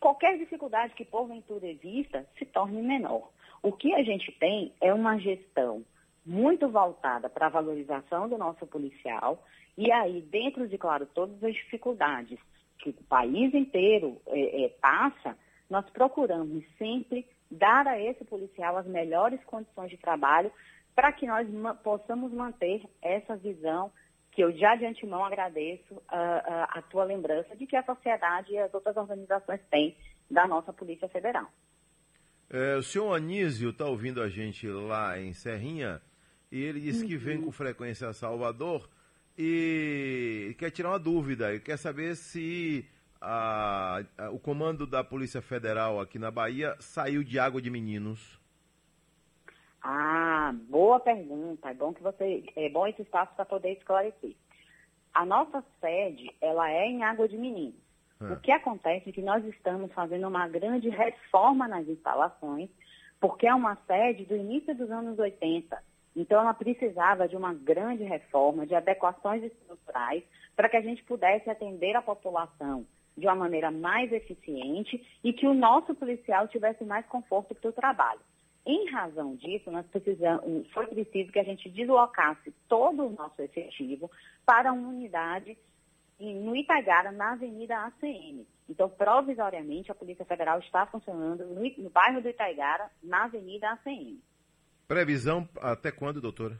qualquer 0.00 0.36
dificuldade 0.36 0.94
que 0.94 1.04
porventura 1.04 1.66
exista 1.66 2.26
se 2.38 2.44
torne 2.44 2.82
menor. 2.82 3.30
O 3.62 3.72
que 3.72 3.94
a 3.94 4.02
gente 4.02 4.32
tem 4.32 4.72
é 4.80 4.92
uma 4.92 5.18
gestão 5.18 5.84
muito 6.24 6.68
voltada 6.68 7.28
para 7.28 7.46
a 7.46 7.50
valorização 7.50 8.28
do 8.28 8.38
nosso 8.38 8.66
policial, 8.66 9.42
e 9.76 9.90
aí, 9.90 10.20
dentro 10.22 10.68
de, 10.68 10.76
claro, 10.78 11.06
todas 11.06 11.42
as 11.42 11.54
dificuldades 11.54 12.38
que 12.78 12.90
o 12.90 13.04
país 13.04 13.54
inteiro 13.54 14.20
é, 14.26 14.64
é, 14.64 14.68
passa, 14.80 15.36
nós 15.70 15.88
procuramos 15.90 16.64
sempre 16.76 17.26
dar 17.50 17.86
a 17.86 18.00
esse 18.00 18.24
policial 18.24 18.76
as 18.76 18.86
melhores 18.86 19.42
condições 19.44 19.90
de 19.90 19.96
trabalho 19.96 20.52
para 20.94 21.12
que 21.12 21.26
nós 21.26 21.48
ma 21.48 21.74
possamos 21.74 22.32
manter 22.32 22.82
essa 23.00 23.36
visão 23.36 23.90
que 24.32 24.42
eu 24.42 24.50
já 24.52 24.74
de 24.74 24.86
antemão 24.86 25.24
agradeço 25.24 26.02
a, 26.08 26.18
a, 26.18 26.64
a 26.78 26.82
tua 26.82 27.04
lembrança 27.04 27.54
de 27.54 27.66
que 27.66 27.76
a 27.76 27.84
sociedade 27.84 28.52
e 28.52 28.58
as 28.58 28.72
outras 28.72 28.96
organizações 28.96 29.60
têm 29.70 29.96
da 30.30 30.46
nossa 30.46 30.72
Polícia 30.72 31.08
Federal. 31.08 31.46
É, 32.50 32.76
o 32.76 32.82
senhor 32.82 33.14
Anísio 33.14 33.70
está 33.70 33.86
ouvindo 33.86 34.22
a 34.22 34.28
gente 34.28 34.66
lá 34.66 35.18
em 35.18 35.32
Serrinha 35.32 36.00
e 36.52 36.62
ele 36.62 36.80
disse 36.80 37.02
uhum. 37.02 37.08
que 37.08 37.16
vem 37.16 37.38
uhum. 37.38 37.44
com 37.46 37.52
frequência 37.52 38.06
a 38.06 38.12
Salvador 38.12 38.86
e 39.38 40.54
quer 40.58 40.70
tirar 40.70 40.90
uma 40.90 40.98
dúvida, 40.98 41.50
ele 41.50 41.60
quer 41.60 41.78
saber 41.78 42.14
se 42.14 42.86
a, 43.18 44.02
a, 44.18 44.30
o 44.30 44.38
comando 44.38 44.86
da 44.86 45.02
Polícia 45.02 45.40
Federal 45.40 45.98
aqui 45.98 46.18
na 46.18 46.30
Bahia 46.30 46.76
saiu 46.78 47.24
de 47.24 47.38
água 47.38 47.62
de 47.62 47.70
meninos. 47.70 48.38
Ah, 49.82 50.54
boa 50.68 51.00
pergunta. 51.00 51.70
É 51.70 51.74
bom 51.74 51.94
que 51.94 52.02
você, 52.02 52.44
é 52.54 52.68
bom 52.68 52.86
esse 52.86 53.00
espaço 53.00 53.34
para 53.34 53.46
poder 53.46 53.72
esclarecer. 53.72 54.36
A 55.14 55.24
nossa 55.24 55.64
sede, 55.80 56.30
ela 56.40 56.70
é 56.70 56.86
em 56.86 57.02
Água 57.02 57.26
de 57.26 57.36
Meninos. 57.36 57.80
É. 58.20 58.32
O 58.32 58.40
que 58.40 58.52
acontece 58.52 59.08
é 59.08 59.12
que 59.12 59.22
nós 59.22 59.44
estamos 59.46 59.90
fazendo 59.92 60.28
uma 60.28 60.46
grande 60.48 60.88
reforma 60.88 61.66
nas 61.66 61.88
instalações, 61.88 62.70
porque 63.20 63.46
é 63.46 63.54
uma 63.54 63.76
sede 63.86 64.24
do 64.26 64.36
início 64.36 64.74
dos 64.74 64.90
anos 64.90 65.18
80. 65.18 65.91
Então, 66.14 66.40
ela 66.40 66.54
precisava 66.54 67.26
de 67.26 67.36
uma 67.36 67.54
grande 67.54 68.04
reforma, 68.04 68.66
de 68.66 68.74
adequações 68.74 69.42
estruturais, 69.42 70.22
para 70.54 70.68
que 70.68 70.76
a 70.76 70.82
gente 70.82 71.02
pudesse 71.04 71.48
atender 71.48 71.96
a 71.96 72.02
população 72.02 72.86
de 73.16 73.26
uma 73.26 73.34
maneira 73.34 73.70
mais 73.70 74.12
eficiente 74.12 75.04
e 75.22 75.32
que 75.32 75.46
o 75.46 75.54
nosso 75.54 75.94
policial 75.94 76.48
tivesse 76.48 76.84
mais 76.84 77.06
conforto 77.06 77.54
para 77.54 77.70
o 77.70 77.72
trabalho. 77.72 78.20
Em 78.64 78.88
razão 78.90 79.34
disso, 79.34 79.70
nós 79.70 79.86
precisamos, 79.86 80.70
foi 80.70 80.86
preciso 80.86 81.32
que 81.32 81.38
a 81.38 81.44
gente 81.44 81.68
deslocasse 81.68 82.52
todo 82.68 83.06
o 83.06 83.10
nosso 83.10 83.42
efetivo 83.42 84.10
para 84.46 84.72
uma 84.72 84.88
unidade 84.88 85.58
no 86.20 86.54
Itagara, 86.54 87.10
na 87.10 87.32
Avenida 87.32 87.76
ACM. 87.86 88.46
Então, 88.68 88.88
provisoriamente, 88.88 89.90
a 89.90 89.94
Polícia 89.94 90.24
Federal 90.24 90.60
está 90.60 90.86
funcionando 90.86 91.44
no, 91.44 91.90
bairro 91.90 92.22
do 92.22 92.28
Itaigara, 92.28 92.88
na 93.02 93.24
Avenida 93.24 93.70
ACM. 93.72 94.20
Previsão 94.86 95.48
até 95.60 95.90
quando, 95.90 96.20
doutora? 96.20 96.58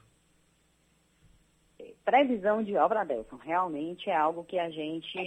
Previsão 2.05 2.62
de 2.62 2.76
obra, 2.76 3.02
Adelson, 3.02 3.37
realmente 3.37 4.11
é 4.11 4.17
algo 4.17 4.45
que 4.45 4.59
a 4.59 4.69
gente 4.71 5.19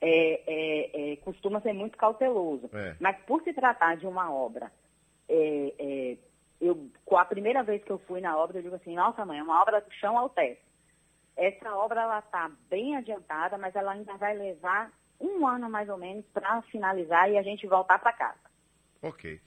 é, 0.00 0.42
é, 0.46 1.12
é, 1.12 1.16
costuma 1.16 1.60
ser 1.60 1.72
muito 1.72 1.96
cauteloso. 1.96 2.68
É. 2.72 2.96
Mas 3.00 3.16
por 3.24 3.42
se 3.42 3.52
tratar 3.52 3.96
de 3.96 4.06
uma 4.06 4.32
obra, 4.32 4.70
é, 5.28 5.74
é, 5.78 6.16
eu, 6.60 6.90
com 7.04 7.16
a 7.16 7.24
primeira 7.24 7.62
vez 7.62 7.82
que 7.82 7.90
eu 7.90 7.98
fui 8.00 8.20
na 8.20 8.36
obra, 8.36 8.58
eu 8.58 8.62
digo 8.62 8.74
assim, 8.74 8.94
nossa 8.94 9.24
mãe, 9.24 9.38
é 9.38 9.42
uma 9.42 9.60
obra 9.60 9.80
do 9.80 9.92
chão 9.92 10.18
ao 10.18 10.28
teto. 10.28 10.60
Essa 11.36 11.74
obra 11.74 12.02
ela 12.02 12.18
está 12.18 12.50
bem 12.68 12.96
adiantada, 12.96 13.56
mas 13.56 13.74
ela 13.74 13.92
ainda 13.92 14.16
vai 14.16 14.36
levar 14.36 14.92
um 15.18 15.46
ano 15.46 15.70
mais 15.70 15.88
ou 15.88 15.96
menos 15.96 16.24
para 16.32 16.60
finalizar 16.62 17.30
e 17.30 17.38
a 17.38 17.42
gente 17.42 17.66
voltar 17.66 17.98
para 17.98 18.12
casa. 18.12 18.40
Ok. 19.02 19.40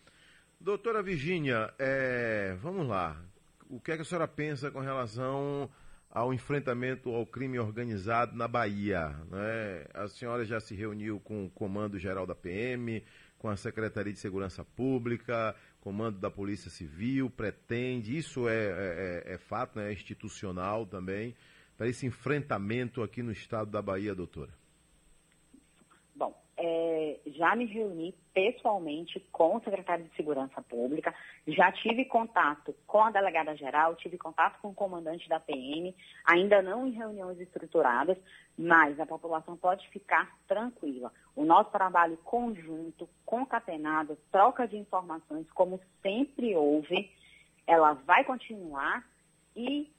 Doutora 0.64 1.04
Virgínia, 1.04 1.74
é, 1.78 2.56
vamos 2.62 2.88
lá. 2.88 3.22
O 3.70 3.82
que, 3.82 3.92
é 3.92 3.98
que 3.98 4.02
a 4.02 4.06
senhora 4.06 4.30
pensa 4.30 4.72
com 4.72 4.80
relação 4.80 5.70
ao 6.10 6.34
enfrentamento 6.34 7.14
ao 7.14 7.26
crime 7.26 7.60
organizado 7.60 8.34
na 8.34 8.48
Bahia? 8.48 9.10
Né? 9.30 9.86
A 9.94 10.08
senhora 10.08 10.46
já 10.46 10.62
se 10.62 10.74
reuniu 10.74 11.20
com 11.20 11.44
o 11.44 11.50
Comando 11.50 12.00
Geral 12.00 12.26
da 12.26 12.34
PM, 12.34 13.04
com 13.38 13.50
a 13.50 13.58
Secretaria 13.58 14.14
de 14.14 14.20
Segurança 14.20 14.64
Pública, 14.64 15.54
Comando 15.82 16.18
da 16.18 16.32
Polícia 16.32 16.72
Civil, 16.72 17.30
pretende, 17.30 18.18
isso 18.18 18.48
é, 18.48 18.56
é, 18.56 19.24
é, 19.28 19.34
é 19.34 19.38
fato, 19.38 19.78
né? 19.78 19.90
é 19.90 19.92
institucional 19.92 20.86
também, 20.86 21.36
para 21.76 21.90
esse 21.90 22.06
enfrentamento 22.06 23.04
aqui 23.04 23.22
no 23.22 23.34
estado 23.34 23.70
da 23.70 23.82
Bahia, 23.82 24.16
doutora? 24.16 24.63
É, 26.66 27.20
já 27.28 27.54
me 27.58 27.66
reuni 27.66 28.16
pessoalmente 28.34 29.20
com 29.34 29.58
o 29.58 29.60
secretário 29.62 30.06
de 30.06 30.16
Segurança 30.16 30.62
Pública, 30.62 31.14
já 31.46 31.70
tive 31.74 32.06
contato 32.06 32.74
com 32.88 33.02
a 33.02 33.12
delegada 33.12 33.54
geral, 33.54 33.96
tive 33.96 34.18
contato 34.18 34.60
com 34.62 34.70
o 34.70 34.74
comandante 34.74 35.28
da 35.28 35.42
PM, 35.42 35.94
ainda 36.26 36.62
não 36.62 36.88
em 36.88 36.92
reuniões 36.92 37.38
estruturadas, 37.42 38.18
mas 38.58 38.98
a 38.98 39.06
população 39.06 39.58
pode 39.58 39.86
ficar 39.90 40.34
tranquila. 40.48 41.12
O 41.36 41.44
nosso 41.44 41.70
trabalho 41.70 42.16
conjunto, 42.24 43.10
concatenado, 43.26 44.18
troca 44.32 44.66
de 44.66 44.78
informações, 44.78 45.46
como 45.52 45.82
sempre 46.02 46.56
houve, 46.56 47.12
ela 47.68 47.92
vai 47.94 48.24
continuar 48.24 49.06
e 49.54 49.92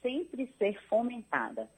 sempre 0.00 0.46
ser 0.56 0.80
fomentada 0.88 1.68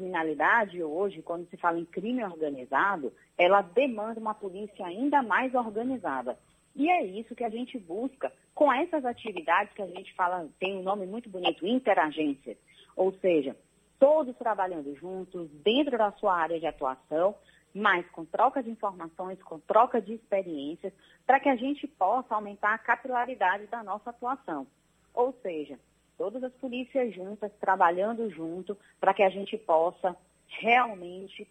criminalidade 0.00 0.82
hoje, 0.82 1.20
quando 1.20 1.46
se 1.50 1.58
fala 1.58 1.78
em 1.78 1.84
crime 1.84 2.24
organizado, 2.24 3.12
ela 3.36 3.60
demanda 3.60 4.18
uma 4.18 4.32
polícia 4.32 4.86
ainda 4.86 5.22
mais 5.22 5.54
organizada. 5.54 6.38
E 6.74 6.88
é 6.88 7.04
isso 7.04 7.34
que 7.34 7.44
a 7.44 7.50
gente 7.50 7.78
busca 7.78 8.32
com 8.54 8.72
essas 8.72 9.04
atividades 9.04 9.74
que 9.74 9.82
a 9.82 9.86
gente 9.86 10.14
fala, 10.14 10.48
tem 10.58 10.78
um 10.78 10.82
nome 10.82 11.06
muito 11.06 11.28
bonito, 11.28 11.66
interagências. 11.66 12.56
Ou 12.96 13.12
seja, 13.12 13.54
todos 13.98 14.34
trabalhando 14.36 14.94
juntos, 14.96 15.50
dentro 15.62 15.98
da 15.98 16.10
sua 16.12 16.34
área 16.34 16.58
de 16.58 16.66
atuação, 16.66 17.34
mas 17.74 18.08
com 18.10 18.24
troca 18.24 18.62
de 18.62 18.70
informações, 18.70 19.40
com 19.42 19.58
troca 19.58 20.00
de 20.00 20.14
experiências, 20.14 20.92
para 21.26 21.38
que 21.38 21.48
a 21.48 21.56
gente 21.56 21.86
possa 21.86 22.34
aumentar 22.34 22.74
a 22.74 22.78
capilaridade 22.78 23.66
da 23.66 23.82
nossa 23.82 24.10
atuação. 24.10 24.66
Ou 25.12 25.32
seja, 25.42 25.78
todas 26.20 26.44
as 26.44 26.52
polícias 26.52 27.14
juntas, 27.14 27.50
trabalhando 27.58 28.28
junto, 28.28 28.76
para 29.00 29.14
que 29.14 29.22
a 29.22 29.30
gente 29.30 29.56
possa 29.56 30.14
realmente 30.48 31.48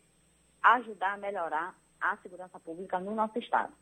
ajudar 0.61 1.13
a 1.13 1.17
melhorar 1.17 1.75
a 1.99 2.15
segurança 2.17 2.59
pública 2.59 2.99
no 2.99 3.15
nosso 3.15 3.39
estado. 3.39 3.73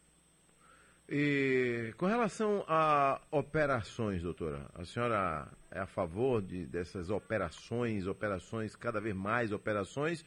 E 1.10 1.93
com 1.97 2.06
relação 2.06 2.63
a 2.69 3.19
operações, 3.30 4.23
doutora, 4.23 4.65
a 4.73 4.86
senhora 4.86 5.50
é 5.69 5.80
a 5.80 5.86
favor 5.86 6.41
de, 6.41 6.65
dessas 6.65 7.10
operações, 7.10 8.08
operações, 8.08 8.73
cada 8.73 9.02
vez 9.02 9.13
mais 9.13 9.52
operações, 9.52 10.23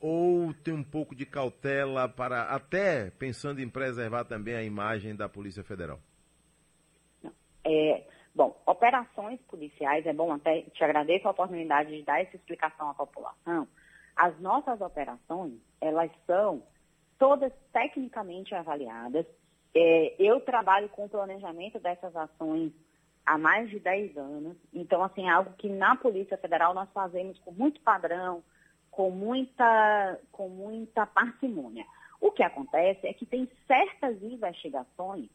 ou 0.00 0.54
tem 0.54 0.74
um 0.74 0.84
pouco 0.84 1.12
de 1.12 1.26
cautela 1.26 2.08
para, 2.08 2.42
até 2.54 3.10
pensando 3.10 3.60
em 3.60 3.68
preservar 3.68 4.22
também 4.22 4.54
a 4.54 4.62
imagem 4.62 5.16
da 5.16 5.28
Polícia 5.28 5.64
Federal? 5.64 5.98
É, 7.64 8.13
Bom, 8.34 8.60
operações 8.66 9.40
policiais, 9.42 10.04
é 10.06 10.12
bom 10.12 10.32
até, 10.32 10.62
te 10.62 10.82
agradeço 10.82 11.28
a 11.28 11.30
oportunidade 11.30 11.96
de 11.96 12.02
dar 12.02 12.20
essa 12.20 12.34
explicação 12.34 12.90
à 12.90 12.94
população. 12.94 13.68
As 14.16 14.38
nossas 14.40 14.80
operações, 14.80 15.60
elas 15.80 16.10
são 16.26 16.62
todas 17.18 17.52
tecnicamente 17.72 18.54
avaliadas. 18.54 19.24
É, 19.74 20.14
eu 20.18 20.40
trabalho 20.40 20.88
com 20.88 21.04
o 21.04 21.08
planejamento 21.08 21.78
dessas 21.78 22.14
ações 22.16 22.72
há 23.24 23.38
mais 23.38 23.70
de 23.70 23.78
10 23.78 24.16
anos. 24.16 24.56
Então, 24.72 25.02
assim, 25.02 25.28
é 25.28 25.30
algo 25.30 25.52
que 25.54 25.68
na 25.68 25.94
Polícia 25.94 26.36
Federal 26.36 26.74
nós 26.74 26.90
fazemos 26.92 27.38
com 27.38 27.52
muito 27.52 27.80
padrão, 27.82 28.42
com 28.90 29.10
muita, 29.10 30.20
com 30.32 30.48
muita 30.48 31.06
parcimônia. 31.06 31.84
O 32.20 32.32
que 32.32 32.42
acontece 32.42 33.06
é 33.06 33.12
que 33.12 33.26
tem 33.26 33.48
certas 33.66 34.20
investigações 34.22 35.28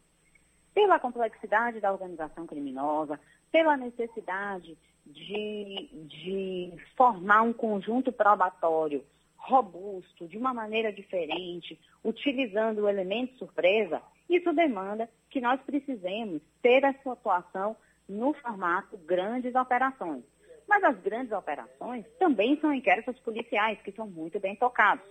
pela 0.79 0.97
complexidade 0.97 1.81
da 1.81 1.91
organização 1.91 2.47
criminosa, 2.47 3.19
pela 3.51 3.75
necessidade 3.75 4.77
de, 5.05 5.89
de 6.07 6.73
formar 6.95 7.41
um 7.41 7.51
conjunto 7.51 8.13
probatório 8.13 9.03
robusto, 9.35 10.25
de 10.25 10.37
uma 10.37 10.53
maneira 10.53 10.93
diferente, 10.93 11.77
utilizando 12.01 12.79
o 12.79 12.87
elemento 12.87 13.37
surpresa, 13.37 14.01
isso 14.29 14.53
demanda 14.53 15.09
que 15.29 15.41
nós 15.41 15.59
precisemos 15.63 16.41
ter 16.61 16.81
essa 16.85 17.11
atuação 17.11 17.75
no 18.07 18.33
formato 18.35 18.95
grandes 18.99 19.53
operações. 19.55 20.23
Mas 20.65 20.81
as 20.85 20.97
grandes 21.01 21.33
operações 21.33 22.05
também 22.17 22.57
são 22.61 22.73
inquéritos 22.73 23.19
policiais, 23.19 23.81
que 23.81 23.91
são 23.91 24.07
muito 24.07 24.39
bem 24.39 24.55
tocados. 24.55 25.03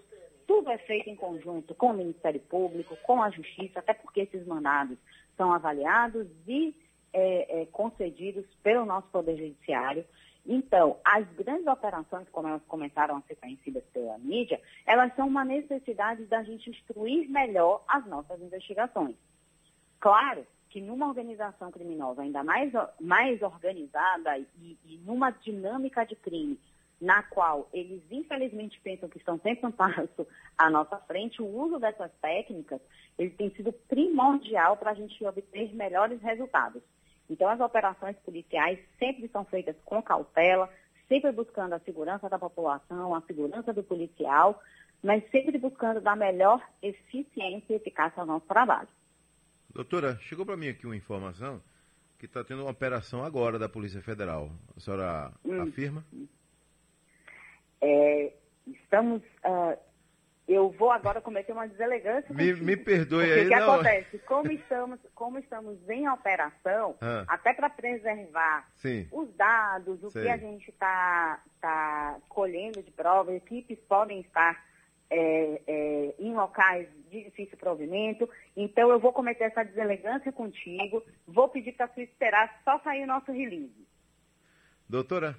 Tudo 0.48 0.70
é 0.70 0.78
feito 0.78 1.10
em 1.10 1.14
conjunto 1.14 1.74
com 1.74 1.88
o 1.88 1.92
Ministério 1.92 2.40
Público, 2.40 2.96
com 3.02 3.22
a 3.22 3.28
Justiça, 3.28 3.80
até 3.80 3.92
porque 3.92 4.22
esses 4.22 4.46
mandados 4.46 4.96
são 5.36 5.52
avaliados 5.52 6.26
e 6.46 6.74
é, 7.12 7.60
é, 7.60 7.66
concedidos 7.66 8.46
pelo 8.62 8.86
nosso 8.86 9.06
Poder 9.08 9.36
Judiciário. 9.36 10.06
Então, 10.46 10.96
as 11.04 11.28
grandes 11.34 11.66
operações, 11.66 12.26
como 12.30 12.48
elas 12.48 12.62
começaram 12.66 13.18
a 13.18 13.20
ser 13.20 13.36
conhecidas 13.36 13.84
pela 13.92 14.16
mídia, 14.16 14.58
elas 14.86 15.14
são 15.14 15.28
uma 15.28 15.44
necessidade 15.44 16.24
da 16.24 16.42
gente 16.42 16.70
instruir 16.70 17.28
melhor 17.28 17.84
as 17.86 18.06
nossas 18.06 18.40
investigações. 18.40 19.16
Claro 20.00 20.46
que 20.70 20.80
numa 20.80 21.08
organização 21.08 21.70
criminosa 21.70 22.22
ainda 22.22 22.42
mais, 22.42 22.72
mais 22.98 23.42
organizada 23.42 24.38
e, 24.38 24.78
e 24.86 24.96
numa 25.04 25.30
dinâmica 25.30 26.06
de 26.06 26.16
crime 26.16 26.58
na 27.00 27.22
qual 27.22 27.68
eles 27.72 28.02
infelizmente 28.10 28.80
pensam 28.80 29.08
que 29.08 29.18
estão 29.18 29.38
sempre 29.38 29.66
um 29.66 29.70
passo 29.72 30.26
à 30.56 30.68
nossa 30.68 30.96
frente, 30.98 31.40
o 31.40 31.46
uso 31.46 31.78
dessas 31.78 32.10
técnicas 32.20 32.80
ele 33.18 33.30
tem 33.30 33.50
sido 33.50 33.72
primordial 33.72 34.76
para 34.76 34.90
a 34.90 34.94
gente 34.94 35.24
obter 35.24 35.74
melhores 35.74 36.20
resultados. 36.20 36.82
Então, 37.30 37.48
as 37.48 37.60
operações 37.60 38.16
policiais 38.18 38.78
sempre 38.98 39.28
são 39.28 39.44
feitas 39.44 39.76
com 39.84 40.02
cautela, 40.02 40.68
sempre 41.08 41.30
buscando 41.32 41.74
a 41.74 41.80
segurança 41.80 42.28
da 42.28 42.38
população, 42.38 43.14
a 43.14 43.20
segurança 43.22 43.72
do 43.72 43.82
policial, 43.82 44.62
mas 45.02 45.22
sempre 45.30 45.58
buscando 45.58 46.00
dar 46.00 46.16
melhor 46.16 46.62
eficiência 46.82 47.72
e 47.72 47.76
eficácia 47.76 48.20
ao 48.20 48.26
nosso 48.26 48.46
trabalho. 48.46 48.88
Doutora, 49.72 50.16
chegou 50.20 50.46
para 50.46 50.56
mim 50.56 50.68
aqui 50.68 50.86
uma 50.86 50.96
informação 50.96 51.60
que 52.18 52.26
está 52.26 52.42
tendo 52.42 52.62
uma 52.62 52.70
operação 52.70 53.22
agora 53.22 53.58
da 53.58 53.68
Polícia 53.68 54.02
Federal. 54.02 54.50
A 54.76 54.80
senhora 54.80 55.32
hum. 55.44 55.62
afirma? 55.62 56.04
É, 57.80 58.32
estamos. 58.66 59.22
Uh, 59.44 59.78
eu 60.48 60.70
vou 60.70 60.90
agora 60.90 61.20
cometer 61.20 61.52
uma 61.52 61.68
deselegância. 61.68 62.34
Me, 62.34 62.54
me 62.54 62.74
perdoe 62.74 63.30
aí. 63.30 63.44
O 63.44 63.48
que 63.48 63.56
não. 63.56 63.74
acontece? 63.74 64.18
Como 64.20 64.50
estamos, 64.50 64.98
como 65.14 65.38
estamos 65.38 65.76
em 65.90 66.08
operação, 66.08 66.96
ah. 67.02 67.24
até 67.28 67.52
para 67.52 67.68
preservar 67.68 68.66
Sim. 68.76 69.06
os 69.12 69.30
dados, 69.36 70.02
o 70.02 70.10
Sei. 70.10 70.22
que 70.22 70.28
a 70.30 70.38
gente 70.38 70.70
está 70.70 71.42
tá 71.60 72.16
colhendo 72.30 72.82
de 72.82 72.90
provas, 72.90 73.34
equipes 73.34 73.78
podem 73.86 74.20
estar 74.20 74.58
é, 75.10 75.60
é, 75.66 76.14
em 76.18 76.34
locais 76.34 76.88
de 77.10 77.24
difícil 77.24 77.58
provimento. 77.58 78.28
Então, 78.56 78.90
eu 78.90 78.98
vou 78.98 79.12
cometer 79.12 79.44
essa 79.44 79.62
deselegância 79.62 80.32
contigo. 80.32 81.04
Vou 81.26 81.48
pedir 81.48 81.72
para 81.72 81.88
tu 81.88 82.00
esperar 82.00 82.60
só 82.64 82.78
sair 82.80 83.04
o 83.04 83.06
nosso 83.06 83.30
release. 83.30 83.86
Doutora, 84.88 85.36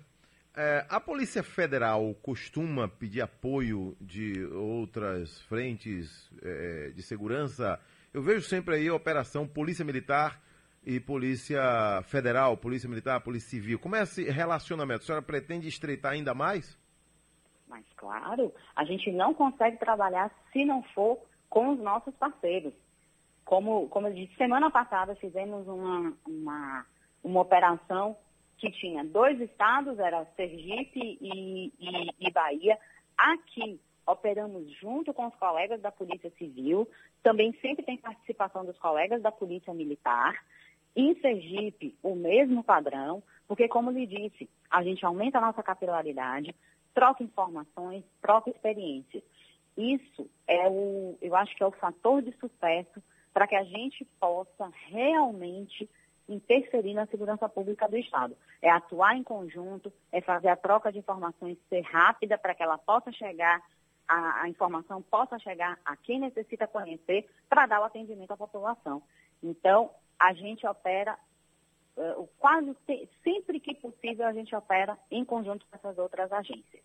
é, 0.55 0.85
a 0.89 0.99
Polícia 0.99 1.43
Federal 1.43 2.13
costuma 2.21 2.87
pedir 2.87 3.21
apoio 3.21 3.95
de 4.01 4.43
outras 4.47 5.41
frentes 5.43 6.29
é, 6.41 6.89
de 6.89 7.01
segurança? 7.01 7.79
Eu 8.13 8.21
vejo 8.21 8.41
sempre 8.41 8.75
aí 8.75 8.87
a 8.87 8.93
operação 8.93 9.47
Polícia 9.47 9.85
Militar 9.85 10.41
e 10.83 10.99
Polícia 10.99 11.61
Federal, 12.03 12.57
Polícia 12.57 12.89
Militar, 12.89 13.21
Polícia 13.21 13.49
Civil. 13.49 13.79
Como 13.79 13.95
é 13.95 14.01
esse 14.01 14.23
relacionamento? 14.29 15.03
A 15.03 15.05
senhora 15.05 15.21
pretende 15.21 15.67
estreitar 15.67 16.13
ainda 16.13 16.33
mais? 16.33 16.77
Mas, 17.67 17.85
claro, 17.95 18.53
a 18.75 18.83
gente 18.83 19.11
não 19.11 19.33
consegue 19.33 19.77
trabalhar 19.77 20.31
se 20.51 20.65
não 20.65 20.81
for 20.95 21.19
com 21.49 21.69
os 21.69 21.79
nossos 21.79 22.13
parceiros. 22.15 22.73
Como, 23.45 23.87
como 23.89 24.07
eu 24.07 24.13
disse, 24.13 24.35
semana 24.35 24.71
passada 24.71 25.15
fizemos 25.15 25.67
uma, 25.67 26.13
uma, 26.27 26.85
uma 27.23 27.41
operação 27.41 28.17
que 28.59 28.71
tinha 28.71 29.03
dois 29.03 29.39
estados, 29.39 29.97
era 29.99 30.25
Sergipe 30.35 31.17
e, 31.21 31.73
e, 31.79 32.27
e 32.27 32.31
Bahia. 32.31 32.77
Aqui 33.17 33.79
operamos 34.05 34.69
junto 34.79 35.13
com 35.13 35.27
os 35.27 35.35
colegas 35.35 35.81
da 35.81 35.91
Polícia 35.91 36.31
Civil, 36.31 36.87
também 37.23 37.53
sempre 37.61 37.85
tem 37.85 37.97
participação 37.97 38.65
dos 38.65 38.77
colegas 38.77 39.21
da 39.21 39.31
Polícia 39.31 39.73
Militar. 39.73 40.35
Em 40.95 41.13
Sergipe, 41.21 41.95
o 42.01 42.15
mesmo 42.15 42.63
padrão, 42.63 43.21
porque, 43.47 43.67
como 43.67 43.91
lhe 43.91 44.05
disse, 44.07 44.49
a 44.69 44.83
gente 44.83 45.05
aumenta 45.05 45.37
a 45.37 45.41
nossa 45.41 45.61
capilaridade, 45.61 46.53
troca 46.93 47.23
informações, 47.23 48.03
troca 48.21 48.49
experiências. 48.49 49.23
Isso 49.77 50.29
é 50.47 50.67
o, 50.67 51.17
eu 51.21 51.35
acho 51.35 51.55
que 51.55 51.63
é 51.63 51.65
o 51.65 51.71
fator 51.71 52.21
de 52.21 52.31
sucesso 52.33 53.01
para 53.33 53.47
que 53.47 53.55
a 53.55 53.63
gente 53.63 54.03
possa 54.19 54.71
realmente 54.87 55.87
interferir 56.29 56.93
na 56.93 57.07
segurança 57.07 57.49
pública 57.49 57.87
do 57.87 57.97
Estado. 57.97 58.37
É 58.61 58.69
atuar 58.69 59.15
em 59.15 59.23
conjunto, 59.23 59.91
é 60.11 60.21
fazer 60.21 60.49
a 60.49 60.55
troca 60.55 60.91
de 60.91 60.99
informações 60.99 61.57
ser 61.67 61.81
rápida 61.81 62.37
para 62.37 62.53
que 62.53 62.63
ela 62.63 62.77
possa 62.77 63.11
chegar, 63.11 63.61
a, 64.07 64.43
a, 64.43 64.49
informação 64.49 65.01
possa 65.01 65.39
chegar 65.39 65.77
a 65.83 65.95
quem 65.97 66.19
necessita 66.19 66.67
conhecer 66.67 67.27
para 67.49 67.65
dar 67.65 67.81
o 67.81 67.85
atendimento 67.85 68.31
à 68.31 68.37
população. 68.37 69.01
Então, 69.41 69.91
a 70.19 70.33
gente 70.33 70.65
opera, 70.67 71.17
uh, 71.97 72.29
quase 72.37 72.75
sempre 73.23 73.59
que 73.59 73.73
possível, 73.75 74.27
a 74.27 74.33
gente 74.33 74.55
opera 74.55 74.97
em 75.09 75.25
conjunto 75.25 75.65
com 75.65 75.75
essas 75.75 75.97
outras 75.97 76.31
agências. 76.31 76.83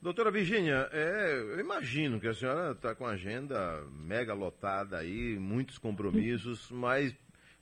Doutora 0.00 0.32
Virgínia, 0.32 0.88
é, 0.92 1.32
eu 1.32 1.60
imagino 1.60 2.18
que 2.18 2.26
a 2.26 2.34
senhora 2.34 2.72
está 2.72 2.92
com 2.92 3.06
a 3.06 3.12
agenda 3.12 3.84
mega 3.92 4.34
lotada 4.34 4.98
aí, 4.98 5.38
muitos 5.38 5.78
compromissos, 5.78 6.72
mas 6.72 7.14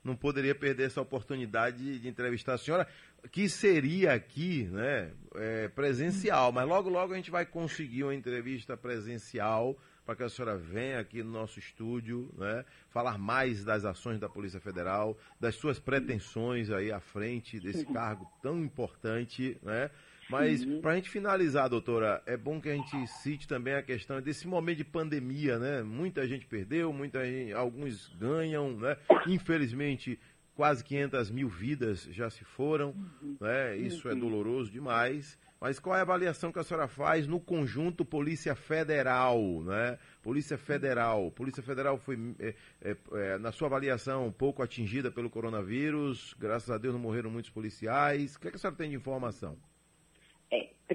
não 0.03 0.17
poderia 0.17 0.55
perder 0.55 0.85
essa 0.85 1.01
oportunidade 1.01 1.99
de 1.99 2.09
entrevistar 2.09 2.55
a 2.55 2.59
senhora, 2.59 2.87
que 3.31 3.49
seria 3.49 4.15
aqui 4.15 4.65
né, 4.65 5.13
é, 5.35 5.69
presencial, 5.69 6.53
mas 6.53 6.67
logo, 6.67 6.89
logo 6.89 7.13
a 7.13 7.17
gente 7.17 7.31
vai 7.31 7.45
conseguir 7.45 8.05
uma 8.05 8.15
entrevista 8.15 8.77
presencial 8.77 9.77
para 10.05 10.17
que 10.17 10.23
a 10.23 10.29
senhora 10.29 10.57
venha 10.57 10.99
aqui 10.99 11.23
no 11.23 11.31
nosso 11.31 11.59
estúdio, 11.59 12.33
né, 12.37 12.65
falar 12.89 13.19
mais 13.19 13.63
das 13.63 13.85
ações 13.85 14.19
da 14.19 14.29
Polícia 14.29 14.59
Federal, 14.59 15.17
das 15.39 15.55
suas 15.55 15.79
pretensões 15.79 16.71
aí 16.71 16.91
à 16.91 16.99
frente 16.99 17.61
desse 17.61 17.85
cargo 17.93 18.27
tão 18.43 18.59
importante, 18.59 19.57
né? 19.63 19.91
Mas, 20.31 20.65
uhum. 20.65 20.81
para 20.81 20.93
a 20.93 20.95
gente 20.97 21.11
finalizar, 21.11 21.69
doutora, 21.69 22.23
é 22.25 22.37
bom 22.37 22.61
que 22.61 22.69
a 22.69 22.75
gente 22.75 23.07
cite 23.07 23.49
também 23.49 23.75
a 23.75 23.83
questão 23.83 24.21
desse 24.21 24.47
momento 24.47 24.79
de 24.79 24.85
pandemia, 24.85 25.59
né? 25.59 25.83
Muita 25.83 26.27
gente 26.27 26.47
perdeu, 26.47 26.93
muita 26.93 27.25
gente, 27.25 27.53
alguns 27.53 28.09
ganham, 28.19 28.77
né? 28.77 28.97
Infelizmente, 29.27 30.19
quase 30.55 30.85
500 30.85 31.31
mil 31.31 31.49
vidas 31.49 32.09
já 32.13 32.31
se 32.31 32.45
foram, 32.45 32.91
uhum. 32.91 33.37
né? 33.41 33.77
Isso 33.77 34.09
é 34.09 34.13
uhum. 34.13 34.21
doloroso 34.21 34.71
demais. 34.71 35.39
Mas 35.61 35.79
qual 35.79 35.95
é 35.95 35.99
a 35.99 36.03
avaliação 36.03 36.51
que 36.51 36.59
a 36.59 36.65
senhora 36.65 36.89
faz 36.89 37.27
no 37.27 37.39
conjunto 37.39 38.03
Polícia 38.03 38.55
Federal, 38.55 39.39
né? 39.63 39.99
Polícia 40.23 40.57
Federal. 40.57 41.31
Polícia 41.33 41.63
Federal 41.63 41.99
foi, 41.99 42.35
é, 42.39 42.55
é, 42.81 42.97
é, 43.13 43.39
na 43.39 43.53
sua 43.53 43.69
avaliação, 43.69 44.27
um 44.27 44.33
pouco 44.33 44.63
atingida 44.63 45.11
pelo 45.11 45.29
coronavírus. 45.29 46.35
Graças 46.39 46.71
a 46.71 46.79
Deus 46.79 46.95
não 46.95 47.01
morreram 47.01 47.31
muitos 47.31 47.51
policiais. 47.51 48.37
O 48.37 48.41
que, 48.41 48.49
é 48.49 48.51
que 48.51 48.57
a 48.57 48.61
senhora 48.61 48.77
tem 48.77 48.89
de 48.89 48.97
informação? 48.97 49.59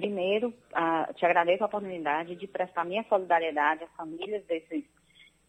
Primeiro, 0.06 0.54
te 1.16 1.26
agradeço 1.26 1.64
a 1.64 1.66
oportunidade 1.66 2.36
de 2.36 2.46
prestar 2.46 2.84
minha 2.84 3.02
solidariedade 3.08 3.82
às 3.82 3.90
famílias 3.96 4.44
desses, 4.44 4.84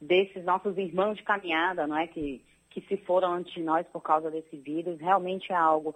desses 0.01 0.43
nossos 0.43 0.75
irmãos 0.79 1.15
de 1.15 1.21
caminhada, 1.21 1.85
não 1.85 1.95
é? 1.95 2.07
Que, 2.07 2.43
que 2.71 2.81
se 2.81 2.97
foram 2.97 3.33
antes 3.33 3.53
de 3.53 3.61
nós 3.61 3.85
por 3.93 4.01
causa 4.01 4.31
desse 4.31 4.57
vírus. 4.57 4.99
Realmente 4.99 5.51
é 5.51 5.55
algo 5.55 5.95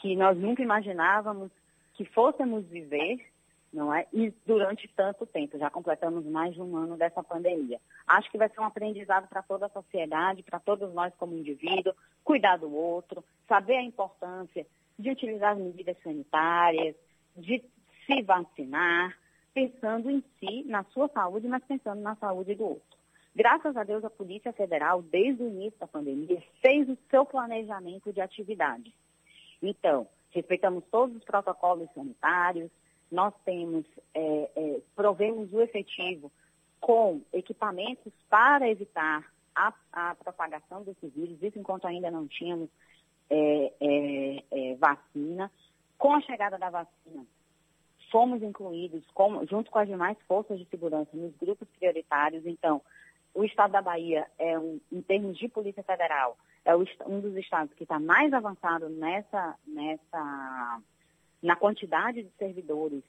que 0.00 0.16
nós 0.16 0.38
nunca 0.38 0.62
imaginávamos 0.62 1.50
que 1.92 2.06
fôssemos 2.06 2.64
viver, 2.64 3.18
não 3.70 3.92
é? 3.92 4.06
E 4.10 4.32
durante 4.46 4.88
tanto 4.96 5.26
tempo, 5.26 5.58
já 5.58 5.68
completamos 5.68 6.24
mais 6.24 6.54
de 6.54 6.62
um 6.62 6.74
ano 6.74 6.96
dessa 6.96 7.22
pandemia. 7.22 7.78
Acho 8.06 8.30
que 8.30 8.38
vai 8.38 8.48
ser 8.48 8.60
um 8.62 8.64
aprendizado 8.64 9.28
para 9.28 9.42
toda 9.42 9.66
a 9.66 9.68
sociedade, 9.68 10.42
para 10.42 10.58
todos 10.58 10.94
nós 10.94 11.12
como 11.16 11.36
indivíduo, 11.36 11.92
cuidar 12.24 12.56
do 12.56 12.74
outro, 12.74 13.22
saber 13.46 13.76
a 13.76 13.82
importância 13.82 14.66
de 14.98 15.10
utilizar 15.10 15.52
as 15.52 15.58
medidas 15.58 15.96
sanitárias, 16.02 16.96
de 17.36 17.62
se 18.06 18.22
vacinar, 18.22 19.16
pensando 19.54 20.10
em 20.10 20.22
si, 20.38 20.64
na 20.64 20.84
sua 20.84 21.08
saúde, 21.08 21.46
mas 21.48 21.64
pensando 21.64 22.00
na 22.00 22.16
saúde 22.16 22.54
do 22.54 22.64
outro. 22.64 22.98
Graças 23.34 23.76
a 23.76 23.84
Deus, 23.84 24.04
a 24.04 24.10
Polícia 24.10 24.52
Federal, 24.52 25.02
desde 25.02 25.42
o 25.42 25.48
início 25.48 25.78
da 25.78 25.86
pandemia, 25.86 26.42
fez 26.60 26.88
o 26.88 26.98
seu 27.10 27.24
planejamento 27.24 28.12
de 28.12 28.20
atividade. 28.20 28.92
Então, 29.62 30.06
respeitamos 30.30 30.84
todos 30.90 31.16
os 31.16 31.24
protocolos 31.24 31.88
sanitários, 31.94 32.70
nós 33.10 33.34
temos, 33.44 33.84
é, 34.14 34.50
é, 34.56 34.80
provemos 34.96 35.52
o 35.52 35.60
efetivo 35.60 36.32
com 36.80 37.20
equipamentos 37.32 38.12
para 38.28 38.68
evitar 38.68 39.24
a, 39.54 39.72
a 39.92 40.14
propagação 40.14 40.82
desse 40.82 41.06
vírus, 41.08 41.42
isso 41.42 41.58
enquanto 41.58 41.86
ainda 41.86 42.10
não 42.10 42.26
tínhamos 42.26 42.68
é, 43.30 43.72
é, 43.80 44.44
é 44.50 44.74
vacina. 44.76 45.50
Com 45.98 46.14
a 46.14 46.20
chegada 46.22 46.58
da 46.58 46.68
vacina, 46.68 47.24
fomos 48.12 48.42
incluídos, 48.42 49.02
com, 49.14 49.44
junto 49.46 49.70
com 49.70 49.78
as 49.78 49.88
demais 49.88 50.16
forças 50.28 50.58
de 50.58 50.66
segurança, 50.66 51.08
nos 51.14 51.34
grupos 51.36 51.66
prioritários. 51.78 52.46
Então, 52.46 52.80
o 53.34 53.42
estado 53.42 53.72
da 53.72 53.80
Bahia, 53.80 54.26
é 54.38 54.56
um, 54.58 54.78
em 54.92 55.00
termos 55.00 55.38
de 55.38 55.48
Polícia 55.48 55.82
Federal, 55.82 56.36
é 56.64 56.76
um 56.76 57.20
dos 57.20 57.34
estados 57.36 57.74
que 57.74 57.82
está 57.82 57.98
mais 57.98 58.32
avançado 58.32 58.88
nessa, 58.88 59.56
nessa, 59.66 60.80
na 61.42 61.56
quantidade 61.56 62.22
de 62.22 62.30
servidores 62.38 63.02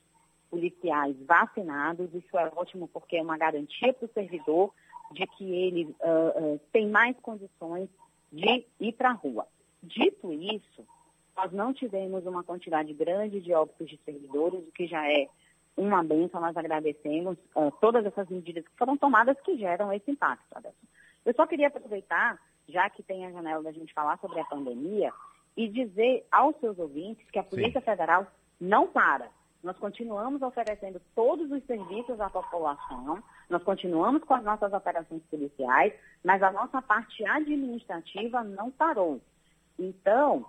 policiais 0.50 1.16
vacinados. 1.28 2.13
Isso 2.13 2.38
é 2.38 2.52
ótimo 2.56 2.88
porque 2.88 3.18
é 3.18 3.22
uma 3.22 3.38
garantia 3.38 3.94
para 3.94 4.06
o 4.06 4.13
servidor 4.13 4.74
de 5.12 5.28
que 5.28 5.44
ele 5.44 5.86
uh, 5.86 6.54
uh, 6.54 6.60
tem 6.72 6.88
mais 6.89 7.16
condições 7.20 7.89
de 8.32 8.66
ir 8.80 8.94
para 8.94 9.10
a 9.10 9.13
rua. 9.13 9.46
Dito 9.84 10.32
isso, 10.34 10.88
nós 11.36 11.52
não 11.52 11.74
tivemos 11.74 12.26
uma 12.26 12.43
quantidade 12.43 12.93
grande 12.93 13.41
de 13.41 13.54
óbitos 13.54 13.89
de 13.89 14.00
servidores, 14.06 14.67
o 14.67 14.72
que 14.72 14.88
já 14.88 15.08
é 15.12 15.28
uma 15.76 16.04
benção, 16.04 16.39
nós 16.39 16.56
agradecemos 16.56 17.38
uh, 17.56 17.72
todas 17.82 18.06
essas 18.06 18.30
medidas 18.30 18.63
que 18.67 18.78
foram 18.78 18.96
tomadas 18.96 19.39
que 19.41 19.58
geram 19.58 19.91
esse 19.91 20.12
impacto. 20.12 20.46
Adelson. 20.56 20.88
Eu 21.26 21.34
só 21.34 21.48
queria 21.48 21.67
aproveitar, 21.67 22.39
já 22.67 22.89
que 22.89 23.02
tem 23.02 23.26
a 23.26 23.32
janela 23.32 23.63
da 23.63 23.72
gente 23.72 23.93
falar 23.93 24.19
sobre 24.19 24.39
a 24.39 24.46
pandemia, 24.46 25.12
e 25.56 25.67
dizer 25.67 26.26
aos 26.32 26.56
seus 26.60 26.78
ouvintes 26.80 27.30
que 27.32 27.39
a 27.39 27.43
Polícia 27.43 27.80
Sim. 27.80 27.86
Federal 27.86 28.28
não 28.60 28.88
para. 28.88 29.30
Nós 29.63 29.78
continuamos 29.78 30.41
oferecendo 30.41 31.02
todos 31.15 31.50
os 31.50 31.63
serviços 31.65 32.19
à 32.19 32.30
população, 32.30 33.24
nós 33.50 33.63
continuamos 33.63 34.24
com 34.24 34.34
as 34.34 34.43
nossas 34.43 34.74
operações 34.74 35.22
policiais, 35.30 35.93
mas 36.24 36.43
a 36.43 36.52
nossa 36.52 36.82
parte 36.82 37.26
administrativa 37.26 38.43
não 38.43 38.69
parou. 38.69 39.22
Então, 39.80 40.46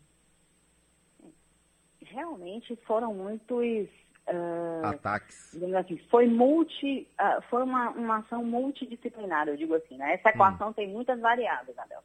realmente 2.10 2.76
foram 2.86 3.14
muitos 3.14 3.88
uh, 4.28 4.86
ataques. 4.86 5.56
Assim, 5.78 5.98
foi 6.10 6.26
multi, 6.26 7.06
uh, 7.20 7.42
foi 7.48 7.62
uma, 7.62 7.90
uma 7.90 8.18
ação 8.18 8.44
multidisciplinar, 8.44 9.48
eu 9.48 9.56
digo 9.56 9.74
assim, 9.74 9.96
né? 9.96 10.14
Essa 10.14 10.30
equação 10.30 10.70
hum. 10.70 10.72
tem 10.72 10.88
muitas 10.88 11.20
variáveis, 11.20 11.78
Abel. 11.78 12.02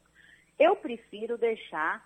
Eu 0.59 0.75
prefiro 0.75 1.37
deixar 1.37 2.03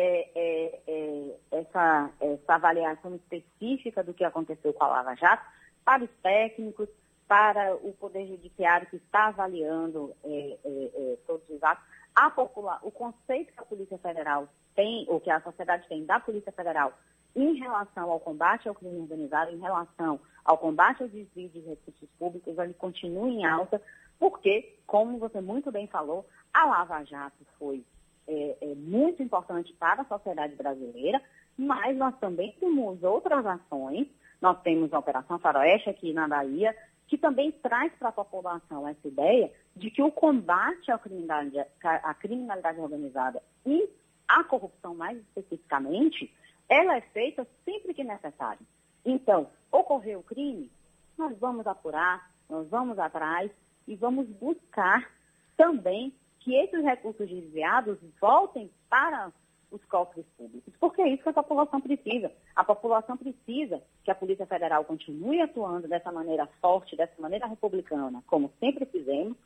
é, 0.00 0.30
é, 0.34 0.80
é, 0.86 1.58
essa, 1.60 2.10
essa 2.18 2.54
avaliação 2.54 3.14
específica 3.16 4.02
do 4.02 4.14
que 4.14 4.24
aconteceu 4.24 4.72
com 4.72 4.84
a 4.84 4.88
Lava 4.88 5.14
Jato 5.14 5.44
para 5.84 6.02
os 6.02 6.10
técnicos, 6.22 6.88
para 7.28 7.74
o 7.76 7.92
Poder 7.92 8.26
Judiciário 8.26 8.86
que 8.86 8.96
está 8.96 9.26
avaliando 9.26 10.14
é, 10.24 10.58
é, 10.64 10.90
é, 10.94 11.18
todos 11.26 11.46
os 11.50 11.62
atos. 11.62 11.84
A 12.14 12.30
popular, 12.30 12.80
o 12.82 12.90
conceito 12.90 13.52
que 13.52 13.60
a 13.60 13.64
Polícia 13.64 13.98
Federal 13.98 14.48
tem, 14.74 15.04
ou 15.06 15.20
que 15.20 15.30
a 15.30 15.40
sociedade 15.42 15.86
tem 15.86 16.06
da 16.06 16.18
Polícia 16.18 16.50
Federal 16.50 16.94
em 17.36 17.54
relação 17.58 18.10
ao 18.10 18.18
combate 18.18 18.68
ao 18.68 18.74
crime 18.74 19.00
organizado, 19.00 19.52
em 19.52 19.60
relação 19.60 20.18
ao 20.44 20.56
combate 20.56 21.02
ao 21.02 21.08
desvio 21.08 21.50
de 21.50 21.60
recursos 21.60 22.08
públicos, 22.18 22.58
ele 22.58 22.74
continua 22.74 23.28
em 23.28 23.44
alta, 23.44 23.80
porque, 24.18 24.78
como 24.86 25.18
você 25.18 25.40
muito 25.40 25.70
bem 25.70 25.86
falou, 25.86 26.26
a 26.52 26.64
Lava 26.64 27.04
Jato 27.04 27.46
foi 27.58 27.84
é, 28.30 28.56
é, 28.60 28.74
muito 28.76 29.20
importante 29.20 29.72
para 29.72 30.02
a 30.02 30.04
sociedade 30.04 30.54
brasileira, 30.54 31.20
mas 31.58 31.96
nós 31.96 32.16
também 32.20 32.54
temos 32.60 33.02
outras 33.02 33.44
ações. 33.44 34.06
Nós 34.40 34.60
temos 34.62 34.92
a 34.92 35.00
Operação 35.00 35.38
Faroeste 35.40 35.90
aqui 35.90 36.12
na 36.12 36.28
Bahia, 36.28 36.74
que 37.08 37.18
também 37.18 37.50
traz 37.50 37.92
para 37.94 38.10
a 38.10 38.12
população 38.12 38.86
essa 38.86 39.08
ideia 39.08 39.52
de 39.74 39.90
que 39.90 40.00
o 40.00 40.12
combate 40.12 40.92
à 40.92 40.98
criminalidade, 40.98 41.68
à 41.82 42.14
criminalidade 42.14 42.80
organizada 42.80 43.42
e 43.66 43.90
à 44.28 44.44
corrupção 44.44 44.94
mais 44.94 45.18
especificamente, 45.18 46.32
ela 46.68 46.96
é 46.96 47.00
feita 47.00 47.44
sempre 47.64 47.92
que 47.92 48.04
necessário. 48.04 48.64
Então, 49.04 49.48
ocorreu 49.72 50.20
o 50.20 50.22
crime, 50.22 50.70
nós 51.18 51.36
vamos 51.38 51.66
apurar, 51.66 52.30
nós 52.48 52.68
vamos 52.68 52.96
atrás 52.96 53.50
e 53.88 53.96
vamos 53.96 54.28
buscar 54.28 55.10
também 55.56 56.14
que 56.40 56.54
esses 56.54 56.82
recursos 56.82 57.28
desviados 57.28 57.98
voltem 58.20 58.70
para 58.88 59.32
os 59.70 59.84
cofres 59.84 60.26
públicos, 60.36 60.74
porque 60.80 61.00
é 61.00 61.08
isso 61.08 61.22
que 61.22 61.28
a 61.28 61.34
população 61.34 61.80
precisa. 61.80 62.32
A 62.56 62.64
população 62.64 63.16
precisa 63.16 63.80
que 64.02 64.10
a 64.10 64.14
Polícia 64.14 64.46
Federal 64.46 64.84
continue 64.84 65.40
atuando 65.40 65.86
dessa 65.86 66.10
maneira 66.10 66.46
forte, 66.60 66.96
dessa 66.96 67.20
maneira 67.20 67.46
republicana, 67.46 68.22
como 68.26 68.52
sempre 68.58 68.84
fizemos, 68.86 69.36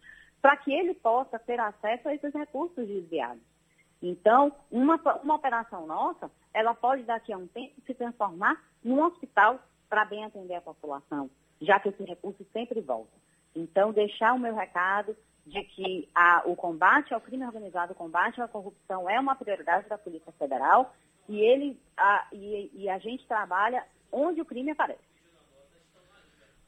para 0.41 0.57
que 0.57 0.73
ele 0.73 0.95
possa 0.95 1.39
ter 1.39 1.61
acesso 1.61 2.09
a 2.09 2.15
esses 2.15 2.33
recursos 2.33 2.87
desviados. 2.87 3.43
Então, 4.03 4.53
uma, 4.71 4.97
uma 5.23 5.35
operação 5.37 5.87
nossa, 5.87 6.31
ela 6.53 6.75
pode 6.75 7.03
daqui 7.03 7.33
a 7.33 7.39
um 7.39 7.47
tempo 7.47 7.75
se 7.87 7.95
transformar 7.95 8.63
num 8.83 9.03
hospital 9.03 9.59
para 9.89 10.05
bem 10.05 10.25
atender 10.25 10.55
a 10.55 10.61
população, 10.61 11.31
já 11.61 11.79
que 11.81 11.89
esse 11.89 12.03
recurso 12.05 12.45
sempre 12.53 12.81
volta. 12.81 13.13
Então, 13.55 13.93
deixar 13.93 14.35
o 14.35 14.39
meu 14.39 14.55
recado 14.55 15.17
de 15.47 15.63
que 15.63 16.09
a, 16.15 16.43
o 16.47 16.57
combate 16.57 17.13
ao 17.13 17.21
crime 17.21 17.45
organizado, 17.45 17.93
o 17.93 17.97
combate 17.97 18.41
à 18.41 18.49
corrupção 18.49 19.09
é 19.09 19.21
uma 19.21 19.35
prioridade 19.35 19.89
da 19.89 19.99
Polícia 19.99 20.33
Federal 20.39 20.95
e, 21.29 21.39
ele, 21.41 21.79
a, 21.97 22.27
e, 22.33 22.71
e 22.75 22.89
a 22.89 22.99
gente 22.99 23.27
trabalha 23.27 23.85
onde 24.11 24.41
o 24.41 24.45
crime 24.45 24.71
aparece. 24.71 25.03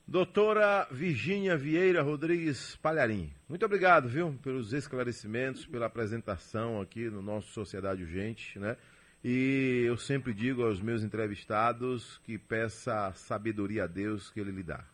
Doutora 0.08 0.86
Virgínia 0.90 1.56
Vieira 1.56 2.00
Rodrigues 2.00 2.76
Palharim, 2.76 3.32
muito 3.48 3.66
obrigado, 3.66 4.08
viu, 4.08 4.38
pelos 4.40 4.72
esclarecimentos, 4.72 5.66
pela 5.66 5.86
apresentação 5.86 6.80
aqui 6.80 7.10
no 7.10 7.20
nosso 7.20 7.48
Sociedade 7.48 8.02
Urgente, 8.02 8.56
né? 8.58 8.76
E 9.24 9.82
eu 9.84 9.96
sempre 9.96 10.32
digo 10.32 10.62
aos 10.62 10.80
meus 10.80 11.02
entrevistados 11.02 12.18
que 12.18 12.38
peça 12.38 13.12
sabedoria 13.14 13.82
a 13.82 13.86
Deus 13.88 14.30
que 14.30 14.38
Ele 14.38 14.52
lhe 14.52 14.62
dá. 14.62 14.84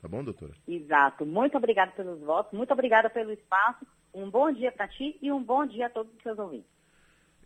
Tá 0.00 0.08
bom, 0.08 0.24
doutora? 0.24 0.52
Exato. 0.66 1.26
Muito 1.26 1.56
obrigada 1.56 1.92
pelos 1.92 2.20
votos, 2.20 2.52
muito 2.56 2.72
obrigada 2.72 3.10
pelo 3.10 3.32
espaço. 3.32 3.86
Um 4.14 4.30
bom 4.30 4.50
dia 4.50 4.72
para 4.72 4.88
ti 4.88 5.18
e 5.20 5.30
um 5.30 5.42
bom 5.42 5.66
dia 5.66 5.86
a 5.86 5.90
todos 5.90 6.12
os 6.14 6.22
seus 6.22 6.38
ouvintes. 6.38 6.80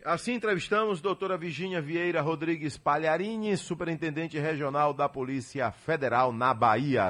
Assim 0.05 0.35
entrevistamos 0.35 1.01
doutora 1.01 1.37
Virgínia 1.37 1.81
Vieira 1.81 2.21
Rodrigues 2.21 2.77
Palharini, 2.77 3.57
superintendente 3.57 4.39
regional 4.39 4.93
da 4.93 5.09
Polícia 5.09 5.71
Federal 5.73 6.31
na 6.31 6.53
Bahia. 6.53 7.03